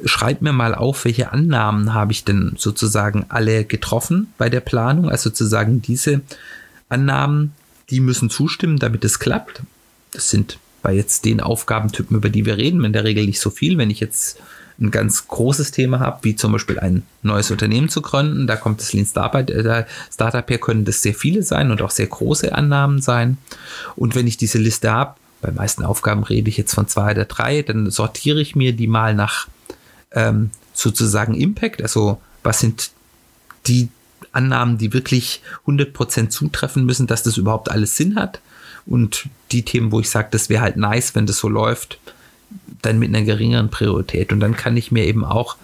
schreibe 0.06 0.46
mir 0.46 0.54
mal 0.54 0.74
auf, 0.74 1.04
welche 1.04 1.32
Annahmen 1.32 1.94
habe 1.94 2.14
ich 2.14 2.24
denn 2.24 2.54
sozusagen 2.58 3.26
alle 3.28 3.66
getroffen 3.66 4.34
bei 4.38 4.50
der 4.50 4.62
Planung, 4.62 5.10
also 5.10 5.30
sozusagen 5.30 5.82
diese 5.82 6.22
Annahmen, 6.88 7.52
die 7.90 8.00
müssen 8.00 8.30
zustimmen, 8.30 8.80
damit 8.80 9.04
es 9.04 9.20
klappt. 9.20 9.62
Das 10.12 10.30
sind 10.30 10.58
bei 10.86 10.94
jetzt 10.94 11.26
den 11.26 11.42
Aufgabentypen, 11.42 12.16
über 12.16 12.30
die 12.30 12.46
wir 12.46 12.58
reden, 12.58 12.86
in 12.86 12.94
der 12.94 13.06
Regel 13.06 13.26
nicht 13.26 13.40
so 13.40 13.50
viel. 13.50 13.80
Wenn 13.80 13.90
ich 13.90 14.00
jetzt 14.00 14.38
ein 14.80 14.92
ganz 14.92 15.28
großes 15.28 15.72
Thema 15.72 16.00
habe, 16.00 16.20
wie 16.22 16.36
zum 16.36 16.52
Beispiel 16.52 16.78
ein 16.78 17.02
neues 17.24 17.50
Unternehmen 17.50 17.90
zu 17.90 18.04
gründen, 18.04 18.46
da 18.46 18.56
kommt 18.56 18.82
das 18.82 18.94
Lean 18.94 19.08
Startup, 19.08 19.50
äh, 19.50 19.86
Startup 20.14 20.48
her, 20.48 20.60
können 20.60 20.86
das 20.86 21.02
sehr 21.02 21.16
viele 21.16 21.42
sein 21.42 21.72
und 21.72 21.82
auch 21.82 21.90
sehr 21.90 22.06
große 22.06 22.54
Annahmen 22.54 23.02
sein. 23.02 23.40
Und 23.96 24.14
wenn 24.14 24.28
ich 24.28 24.38
diese 24.38 24.60
Liste 24.60 24.92
habe, 24.92 25.16
bei 25.42 25.50
meisten 25.50 25.84
Aufgaben 25.84 26.22
rede 26.22 26.50
ich 26.50 26.58
jetzt 26.58 26.76
von 26.76 26.88
zwei 26.88 27.14
oder 27.14 27.26
drei, 27.26 27.64
dann 27.64 27.90
sortiere 27.90 28.40
ich 28.40 28.56
mir 28.56 28.72
die 28.72 28.86
mal 28.86 29.16
nach 29.16 29.48
ähm, 30.12 30.52
sozusagen 30.72 31.34
Impact, 31.34 31.82
also 31.82 32.22
was 32.44 32.60
sind 32.60 32.92
die 33.66 33.90
Annahmen, 34.34 34.78
die 34.78 34.94
wirklich 34.94 35.42
100% 35.66 36.30
zutreffen 36.30 36.86
müssen, 36.86 37.08
dass 37.08 37.24
das 37.24 37.38
überhaupt 37.38 37.72
alles 37.72 37.98
Sinn 37.98 38.18
hat 38.18 38.40
und 38.86 39.28
die 39.52 39.64
Themen, 39.64 39.92
wo 39.92 40.00
ich 40.00 40.10
sage, 40.10 40.28
das 40.32 40.50
wäre 40.50 40.62
halt 40.62 40.78
nice, 40.78 41.16
wenn 41.16 41.26
das 41.26 41.40
so 41.40 41.50
läuft, 41.50 42.00
dann 42.82 43.00
mit 43.00 43.10
einer 43.10 43.24
geringeren 43.24 43.70
Priorität. 43.70 44.32
Und 44.32 44.40
dann 44.40 44.56
kann 44.56 44.78
ich 44.78 44.92
mir 44.92 45.06
eben 45.06 45.24
auch 45.24 45.58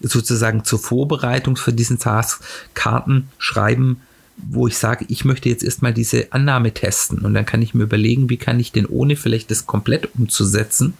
sozusagen 0.00 0.64
zur 0.64 0.78
Vorbereitung 0.78 1.56
für 1.56 1.72
diesen 1.72 1.98
Task 1.98 2.42
Karten 2.74 3.28
schreiben, 3.38 4.00
wo 4.36 4.66
ich 4.66 4.76
sage, 4.76 5.04
ich 5.08 5.24
möchte 5.24 5.48
jetzt 5.48 5.62
erstmal 5.62 5.94
diese 5.94 6.32
Annahme 6.32 6.74
testen 6.74 7.20
und 7.20 7.34
dann 7.34 7.46
kann 7.46 7.62
ich 7.62 7.72
mir 7.72 7.84
überlegen, 7.84 8.28
wie 8.28 8.36
kann 8.36 8.58
ich 8.58 8.72
denn 8.72 8.86
ohne 8.86 9.16
vielleicht 9.16 9.50
das 9.50 9.66
komplett 9.66 10.14
umzusetzen, 10.16 10.94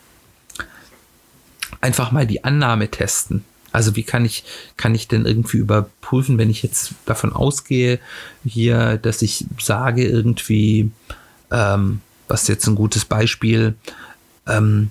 einfach 1.81 2.13
mal 2.13 2.27
die 2.27 2.45
Annahme 2.45 2.91
testen. 2.91 3.45
Also 3.73 3.97
wie 3.97 4.05
kann 4.05 4.25
ich, 4.25 4.45
kann 4.77 4.95
ich 4.95 5.09
denn 5.09 5.27
irgendwie 5.27 5.57
überprüfen, 5.57 6.39
wenn 6.39 6.49
ich 6.49 6.63
jetzt 6.63 6.95
davon 7.07 7.33
ausgehe, 7.33 7.99
hier, 8.45 8.99
dass 8.99 9.21
ich 9.21 9.47
sage 9.59 10.07
irgendwie, 10.07 10.93
ähm, 11.55 12.01
was 12.27 12.49
jetzt 12.49 12.67
ein 12.67 12.75
gutes 12.75 13.05
Beispiel, 13.05 13.75
ähm, 14.47 14.91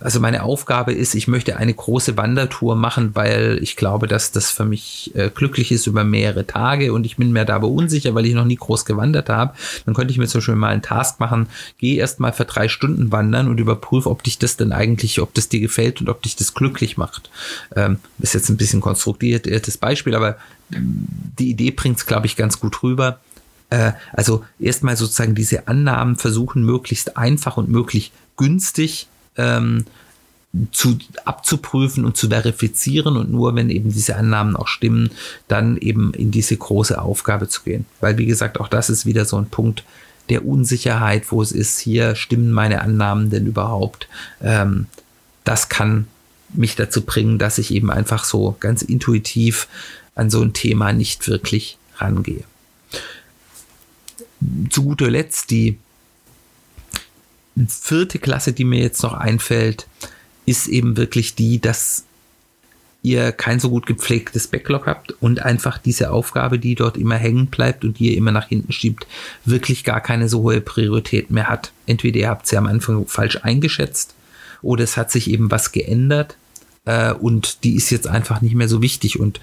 also 0.00 0.18
meine 0.18 0.42
Aufgabe 0.42 0.92
ist, 0.92 1.14
ich 1.14 1.28
möchte 1.28 1.56
eine 1.56 1.72
große 1.72 2.16
Wandertour 2.16 2.74
machen, 2.74 3.10
weil 3.14 3.58
ich 3.62 3.76
glaube, 3.76 4.08
dass 4.08 4.32
das 4.32 4.50
für 4.50 4.64
mich 4.64 5.12
äh, 5.14 5.30
glücklich 5.32 5.70
ist 5.70 5.86
über 5.86 6.02
mehrere 6.02 6.46
Tage 6.46 6.92
und 6.92 7.06
ich 7.06 7.16
bin 7.16 7.32
mir 7.32 7.44
da 7.44 7.56
aber 7.56 7.68
unsicher, 7.68 8.14
weil 8.14 8.26
ich 8.26 8.34
noch 8.34 8.44
nie 8.44 8.56
groß 8.56 8.84
gewandert 8.84 9.28
habe. 9.28 9.54
Dann 9.86 9.94
könnte 9.94 10.10
ich 10.10 10.18
mir 10.18 10.26
zum 10.26 10.40
Beispiel 10.40 10.56
mal 10.56 10.72
einen 10.72 10.82
Task 10.82 11.20
machen, 11.20 11.46
geh 11.78 11.96
erst 11.96 12.18
mal 12.18 12.32
für 12.32 12.44
drei 12.44 12.68
Stunden 12.68 13.12
wandern 13.12 13.48
und 13.48 13.60
überprüfe, 13.60 14.10
ob 14.10 14.24
dich 14.24 14.38
das 14.38 14.56
denn 14.56 14.72
eigentlich, 14.72 15.20
ob 15.20 15.34
das 15.34 15.48
dir 15.48 15.60
gefällt 15.60 16.00
und 16.00 16.08
ob 16.08 16.22
dich 16.22 16.34
das 16.34 16.54
glücklich 16.54 16.96
macht. 16.96 17.30
Ähm, 17.76 18.00
ist 18.18 18.34
jetzt 18.34 18.48
ein 18.48 18.56
bisschen 18.56 18.80
konstruiertes 18.80 19.78
Beispiel, 19.78 20.16
aber 20.16 20.36
die 20.70 21.50
Idee 21.50 21.70
bringt 21.70 21.98
es, 21.98 22.06
glaube 22.06 22.26
ich, 22.26 22.36
ganz 22.36 22.58
gut 22.60 22.82
rüber. 22.82 23.20
Äh, 23.70 23.92
also 24.12 24.44
erstmal 24.58 24.96
sozusagen 24.96 25.34
diese 25.34 25.68
Annahmen 25.68 26.16
versuchen, 26.16 26.64
möglichst 26.64 27.16
einfach 27.16 27.56
und 27.56 27.68
möglich 27.68 28.12
günstig 28.36 29.08
ähm, 29.36 29.84
zu, 30.72 30.98
abzuprüfen 31.24 32.04
und 32.04 32.16
zu 32.16 32.28
verifizieren 32.28 33.16
und 33.16 33.30
nur 33.30 33.54
wenn 33.54 33.70
eben 33.70 33.92
diese 33.92 34.16
Annahmen 34.16 34.56
auch 34.56 34.66
stimmen, 34.66 35.10
dann 35.46 35.76
eben 35.76 36.12
in 36.12 36.32
diese 36.32 36.56
große 36.56 37.00
Aufgabe 37.00 37.48
zu 37.48 37.62
gehen. 37.62 37.86
Weil, 38.00 38.18
wie 38.18 38.26
gesagt, 38.26 38.58
auch 38.58 38.68
das 38.68 38.90
ist 38.90 39.06
wieder 39.06 39.24
so 39.24 39.36
ein 39.36 39.48
Punkt 39.48 39.84
der 40.28 40.44
Unsicherheit, 40.44 41.30
wo 41.30 41.40
es 41.42 41.52
ist, 41.52 41.78
hier 41.78 42.14
stimmen 42.16 42.50
meine 42.50 42.80
Annahmen 42.80 43.30
denn 43.30 43.46
überhaupt. 43.46 44.08
Ähm, 44.42 44.86
das 45.44 45.68
kann 45.68 46.08
mich 46.52 46.74
dazu 46.74 47.02
bringen, 47.02 47.38
dass 47.38 47.58
ich 47.58 47.72
eben 47.72 47.90
einfach 47.90 48.24
so 48.24 48.56
ganz 48.58 48.82
intuitiv 48.82 49.68
an 50.16 50.30
so 50.30 50.42
ein 50.42 50.52
Thema 50.52 50.92
nicht 50.92 51.28
wirklich 51.28 51.78
rangehe. 51.98 52.42
Zu 54.70 54.84
guter 54.84 55.10
Letzt 55.10 55.50
die 55.50 55.78
vierte 57.68 58.18
Klasse, 58.18 58.52
die 58.52 58.64
mir 58.64 58.80
jetzt 58.80 59.02
noch 59.02 59.12
einfällt, 59.12 59.86
ist 60.46 60.66
eben 60.66 60.96
wirklich 60.96 61.34
die, 61.34 61.60
dass 61.60 62.04
ihr 63.02 63.32
kein 63.32 63.60
so 63.60 63.70
gut 63.70 63.86
gepflegtes 63.86 64.48
Backlog 64.48 64.86
habt 64.86 65.12
und 65.20 65.40
einfach 65.40 65.78
diese 65.78 66.10
Aufgabe, 66.10 66.58
die 66.58 66.74
dort 66.74 66.96
immer 66.96 67.16
hängen 67.16 67.46
bleibt 67.46 67.84
und 67.84 67.98
die 67.98 68.10
ihr 68.10 68.16
immer 68.16 68.32
nach 68.32 68.48
hinten 68.48 68.72
schiebt, 68.72 69.06
wirklich 69.44 69.84
gar 69.84 70.00
keine 70.00 70.28
so 70.28 70.42
hohe 70.42 70.60
Priorität 70.60 71.30
mehr 71.30 71.48
hat. 71.48 71.72
Entweder 71.86 72.18
ihr 72.18 72.28
habt 72.28 72.46
sie 72.46 72.56
am 72.56 72.66
Anfang 72.66 73.06
falsch 73.06 73.38
eingeschätzt 73.42 74.14
oder 74.60 74.84
es 74.84 74.96
hat 74.96 75.10
sich 75.10 75.30
eben 75.30 75.50
was 75.50 75.72
geändert 75.72 76.36
äh, 76.84 77.12
und 77.12 77.64
die 77.64 77.74
ist 77.74 77.90
jetzt 77.90 78.06
einfach 78.06 78.42
nicht 78.42 78.54
mehr 78.54 78.68
so 78.68 78.82
wichtig 78.82 79.18
und 79.18 79.40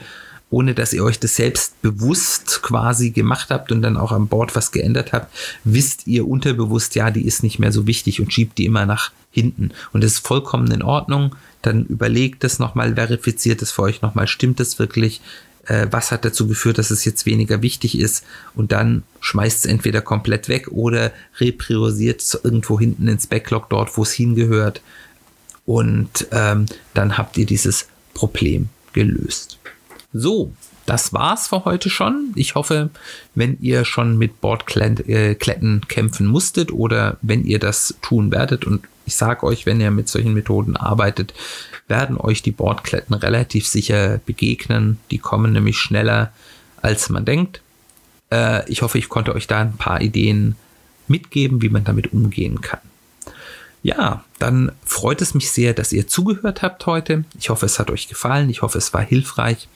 ohne 0.49 0.73
dass 0.73 0.93
ihr 0.93 1.03
euch 1.03 1.19
das 1.19 1.35
selbst 1.35 1.81
bewusst 1.81 2.61
quasi 2.61 3.11
gemacht 3.11 3.49
habt 3.49 3.71
und 3.71 3.81
dann 3.81 3.97
auch 3.97 4.11
an 4.11 4.27
Bord 4.27 4.55
was 4.55 4.71
geändert 4.71 5.11
habt, 5.11 5.35
wisst 5.63 6.07
ihr 6.07 6.27
unterbewusst, 6.27 6.95
ja, 6.95 7.11
die 7.11 7.25
ist 7.25 7.43
nicht 7.43 7.59
mehr 7.59 7.71
so 7.71 7.85
wichtig 7.85 8.21
und 8.21 8.33
schiebt 8.33 8.57
die 8.57 8.65
immer 8.65 8.85
nach 8.85 9.11
hinten. 9.31 9.71
Und 9.91 10.03
das 10.03 10.13
ist 10.13 10.27
vollkommen 10.27 10.71
in 10.71 10.81
Ordnung. 10.81 11.35
Dann 11.61 11.85
überlegt 11.85 12.43
es 12.43 12.59
nochmal, 12.59 12.95
verifiziert 12.95 13.61
es 13.61 13.71
für 13.71 13.83
euch 13.83 14.01
nochmal, 14.01 14.27
stimmt 14.27 14.59
es 14.61 14.79
wirklich? 14.79 15.21
Äh, 15.65 15.87
was 15.91 16.11
hat 16.11 16.23
dazu 16.23 16.47
geführt, 16.47 16.77
dass 16.77 16.91
es 16.91 17.03
jetzt 17.03 17.25
weniger 17.25 17.61
wichtig 17.61 17.99
ist? 17.99 18.23
Und 18.55 18.71
dann 18.71 19.03
schmeißt 19.19 19.65
es 19.65 19.65
entweder 19.65 20.01
komplett 20.01 20.47
weg 20.47 20.69
oder 20.69 21.11
repriorisiert 21.39 22.21
es 22.21 22.39
irgendwo 22.41 22.79
hinten 22.79 23.09
ins 23.09 23.27
Backlog, 23.27 23.69
dort, 23.69 23.97
wo 23.97 24.03
es 24.03 24.13
hingehört. 24.13 24.81
Und 25.65 26.27
ähm, 26.31 26.67
dann 26.93 27.17
habt 27.17 27.37
ihr 27.37 27.45
dieses 27.45 27.87
Problem 28.13 28.69
gelöst. 28.93 29.56
So, 30.19 30.51
das 30.87 31.13
war's 31.13 31.47
für 31.47 31.65
heute 31.65 31.89
schon. 31.89 32.31
Ich 32.35 32.55
hoffe, 32.55 32.89
wenn 33.35 33.57
ihr 33.61 33.85
schon 33.85 34.17
mit 34.17 34.41
Bordkletten 34.41 35.05
äh, 35.07 35.35
kämpfen 35.35 36.25
musstet 36.25 36.71
oder 36.71 37.17
wenn 37.21 37.43
ihr 37.43 37.59
das 37.59 37.95
tun 38.01 38.31
werdet 38.31 38.65
und 38.65 38.87
ich 39.05 39.15
sage 39.15 39.45
euch, 39.45 39.65
wenn 39.65 39.79
ihr 39.79 39.91
mit 39.91 40.09
solchen 40.09 40.33
Methoden 40.33 40.75
arbeitet, 40.75 41.33
werden 41.87 42.17
euch 42.17 42.41
die 42.41 42.51
Bordkletten 42.51 43.15
relativ 43.15 43.67
sicher 43.67 44.19
begegnen. 44.25 44.97
Die 45.11 45.17
kommen 45.17 45.53
nämlich 45.53 45.77
schneller, 45.77 46.33
als 46.81 47.09
man 47.09 47.23
denkt. 47.23 47.61
Äh, 48.31 48.69
ich 48.69 48.81
hoffe, 48.81 48.97
ich 48.97 49.07
konnte 49.07 49.35
euch 49.35 49.47
da 49.47 49.61
ein 49.61 49.77
paar 49.77 50.01
Ideen 50.01 50.55
mitgeben, 51.07 51.61
wie 51.61 51.69
man 51.69 51.83
damit 51.83 52.11
umgehen 52.11 52.59
kann. 52.61 52.81
Ja, 53.83 54.25
dann 54.39 54.71
freut 54.83 55.21
es 55.21 55.33
mich 55.33 55.51
sehr, 55.51 55.73
dass 55.73 55.93
ihr 55.93 56.07
zugehört 56.07 56.61
habt 56.61 56.85
heute. 56.85 57.23
Ich 57.39 57.49
hoffe, 57.49 57.65
es 57.65 57.79
hat 57.79 57.89
euch 57.89 58.07
gefallen. 58.09 58.49
Ich 58.49 58.61
hoffe, 58.61 58.77
es 58.77 58.93
war 58.93 59.01
hilfreich. 59.01 59.69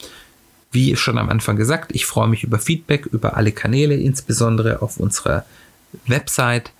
Wie 0.71 0.95
schon 0.95 1.17
am 1.17 1.29
Anfang 1.29 1.57
gesagt, 1.57 1.91
ich 1.93 2.05
freue 2.05 2.27
mich 2.27 2.43
über 2.43 2.59
Feedback, 2.59 3.05
über 3.07 3.35
alle 3.35 3.51
Kanäle, 3.51 3.95
insbesondere 3.95 4.81
auf 4.81 4.97
unserer 4.97 5.45
Website. 6.07 6.71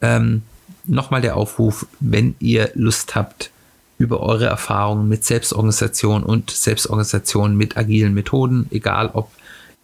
Ähm, 0.00 0.42
Nochmal 0.84 1.20
der 1.20 1.36
Aufruf, 1.36 1.86
wenn 2.00 2.34
ihr 2.40 2.70
Lust 2.74 3.14
habt, 3.14 3.50
über 3.98 4.20
eure 4.20 4.46
Erfahrungen 4.46 5.06
mit 5.06 5.22
Selbstorganisation 5.22 6.22
und 6.22 6.50
Selbstorganisation 6.50 7.56
mit 7.56 7.76
agilen 7.76 8.14
Methoden, 8.14 8.66
egal 8.70 9.10
ob 9.12 9.30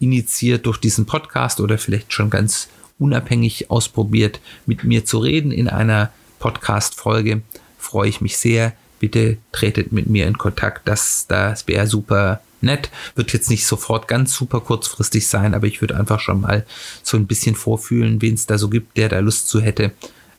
initiiert 0.00 0.64
durch 0.64 0.78
diesen 0.78 1.04
Podcast 1.04 1.60
oder 1.60 1.76
vielleicht 1.76 2.12
schon 2.12 2.30
ganz 2.30 2.68
unabhängig 2.98 3.70
ausprobiert, 3.70 4.40
mit 4.64 4.84
mir 4.84 5.04
zu 5.04 5.18
reden 5.18 5.50
in 5.50 5.68
einer 5.68 6.10
Podcast-Folge, 6.38 7.42
freue 7.78 8.08
ich 8.08 8.22
mich 8.22 8.38
sehr. 8.38 8.72
Bitte 8.98 9.36
tretet 9.52 9.92
mit 9.92 10.08
mir 10.08 10.26
in 10.26 10.38
Kontakt. 10.38 10.88
Das, 10.88 11.26
das 11.28 11.68
wäre 11.68 11.86
super 11.86 12.40
nett. 12.64 12.90
Wird 13.14 13.32
jetzt 13.32 13.50
nicht 13.50 13.66
sofort 13.66 14.08
ganz 14.08 14.34
super 14.34 14.60
kurzfristig 14.60 15.28
sein, 15.28 15.54
aber 15.54 15.66
ich 15.66 15.80
würde 15.80 15.96
einfach 15.96 16.20
schon 16.20 16.40
mal 16.40 16.66
so 17.02 17.16
ein 17.16 17.26
bisschen 17.26 17.54
vorfühlen, 17.54 18.20
wen 18.22 18.34
es 18.34 18.46
da 18.46 18.58
so 18.58 18.68
gibt, 18.68 18.96
der 18.96 19.08
da 19.08 19.20
Lust 19.20 19.48
zu 19.48 19.60
hätte. 19.60 19.92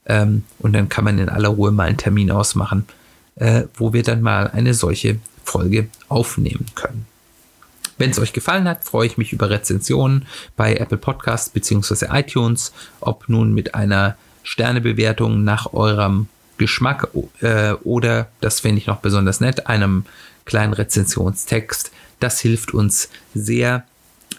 Ähm, 0.05 0.43
und 0.59 0.73
dann 0.73 0.89
kann 0.89 1.03
man 1.03 1.19
in 1.19 1.29
aller 1.29 1.49
Ruhe 1.49 1.71
mal 1.71 1.87
einen 1.87 1.97
Termin 1.97 2.31
ausmachen, 2.31 2.85
äh, 3.35 3.63
wo 3.75 3.93
wir 3.93 4.03
dann 4.03 4.21
mal 4.21 4.47
eine 4.47 4.73
solche 4.73 5.19
Folge 5.43 5.87
aufnehmen 6.09 6.65
können. 6.75 7.05
Wenn 7.97 8.09
es 8.09 8.19
euch 8.19 8.33
gefallen 8.33 8.67
hat, 8.67 8.83
freue 8.83 9.07
ich 9.07 9.17
mich 9.17 9.31
über 9.31 9.49
Rezensionen 9.49 10.25
bei 10.57 10.75
Apple 10.75 10.97
Podcasts 10.97 11.49
bzw. 11.49 12.07
iTunes, 12.11 12.73
ob 12.99 13.29
nun 13.29 13.53
mit 13.53 13.73
einer 13.73 14.17
Sternebewertung 14.43 15.43
nach 15.43 15.73
eurem 15.73 16.27
Geschmack 16.57 17.09
äh, 17.41 17.71
oder, 17.83 18.27
das 18.41 18.59
finde 18.59 18.79
ich 18.79 18.87
noch 18.87 18.97
besonders 18.97 19.39
nett, 19.39 19.67
einem 19.67 20.05
kleinen 20.45 20.73
Rezensionstext. 20.73 21.91
Das 22.19 22.39
hilft 22.39 22.73
uns 22.73 23.09
sehr, 23.33 23.85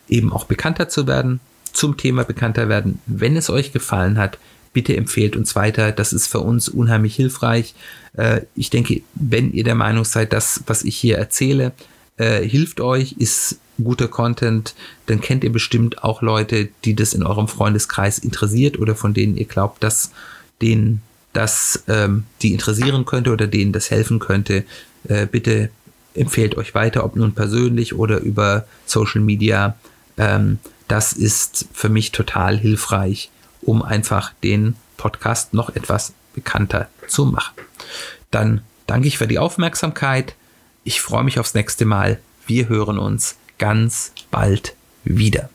eben 0.08 0.32
auch 0.32 0.44
bekannter 0.44 0.88
zu 0.88 1.06
werden, 1.06 1.40
zum 1.72 1.96
Thema 1.96 2.24
bekannter 2.24 2.68
werden. 2.68 3.00
Wenn 3.06 3.36
es 3.36 3.50
euch 3.50 3.72
gefallen 3.72 4.18
hat, 4.18 4.38
bitte 4.72 4.96
empfehlt 4.96 5.36
uns 5.36 5.56
weiter. 5.56 5.92
Das 5.92 6.12
ist 6.12 6.26
für 6.26 6.40
uns 6.40 6.68
unheimlich 6.68 7.16
hilfreich. 7.16 7.74
Äh, 8.14 8.42
ich 8.54 8.70
denke, 8.70 9.02
wenn 9.14 9.52
ihr 9.52 9.64
der 9.64 9.74
Meinung 9.74 10.04
seid, 10.04 10.32
dass 10.32 10.62
was 10.66 10.84
ich 10.84 10.96
hier 10.96 11.18
erzähle, 11.18 11.72
äh, 12.16 12.42
hilft 12.42 12.80
euch, 12.80 13.12
ist 13.18 13.58
guter 13.82 14.08
Content, 14.08 14.74
dann 15.06 15.20
kennt 15.20 15.44
ihr 15.44 15.52
bestimmt 15.52 16.02
auch 16.02 16.22
Leute, 16.22 16.68
die 16.84 16.94
das 16.94 17.12
in 17.12 17.22
eurem 17.22 17.48
Freundeskreis 17.48 18.18
interessiert 18.18 18.78
oder 18.78 18.94
von 18.94 19.14
denen 19.14 19.36
ihr 19.36 19.44
glaubt, 19.44 19.82
dass 19.82 20.12
denen 20.62 21.02
das 21.32 21.84
ähm, 21.88 22.24
die 22.40 22.52
interessieren 22.52 23.04
könnte 23.04 23.32
oder 23.32 23.46
denen 23.46 23.72
das 23.72 23.90
helfen 23.90 24.18
könnte. 24.18 24.64
Äh, 25.08 25.26
bitte 25.26 25.70
empfehlt 26.16 26.56
euch 26.56 26.74
weiter, 26.74 27.04
ob 27.04 27.16
nun 27.16 27.32
persönlich 27.32 27.94
oder 27.94 28.18
über 28.18 28.66
Social 28.86 29.20
Media. 29.20 29.76
Ähm, 30.16 30.58
das 30.88 31.12
ist 31.12 31.66
für 31.72 31.88
mich 31.88 32.12
total 32.12 32.58
hilfreich, 32.58 33.30
um 33.62 33.82
einfach 33.82 34.32
den 34.42 34.76
Podcast 34.96 35.54
noch 35.54 35.74
etwas 35.74 36.12
bekannter 36.34 36.88
zu 37.08 37.26
machen. 37.26 37.54
Dann 38.30 38.62
danke 38.86 39.08
ich 39.08 39.18
für 39.18 39.26
die 39.26 39.38
Aufmerksamkeit. 39.38 40.34
Ich 40.84 41.00
freue 41.00 41.24
mich 41.24 41.38
aufs 41.38 41.54
nächste 41.54 41.84
Mal. 41.84 42.20
Wir 42.46 42.68
hören 42.68 42.98
uns 42.98 43.36
ganz 43.58 44.12
bald 44.30 44.74
wieder. 45.04 45.50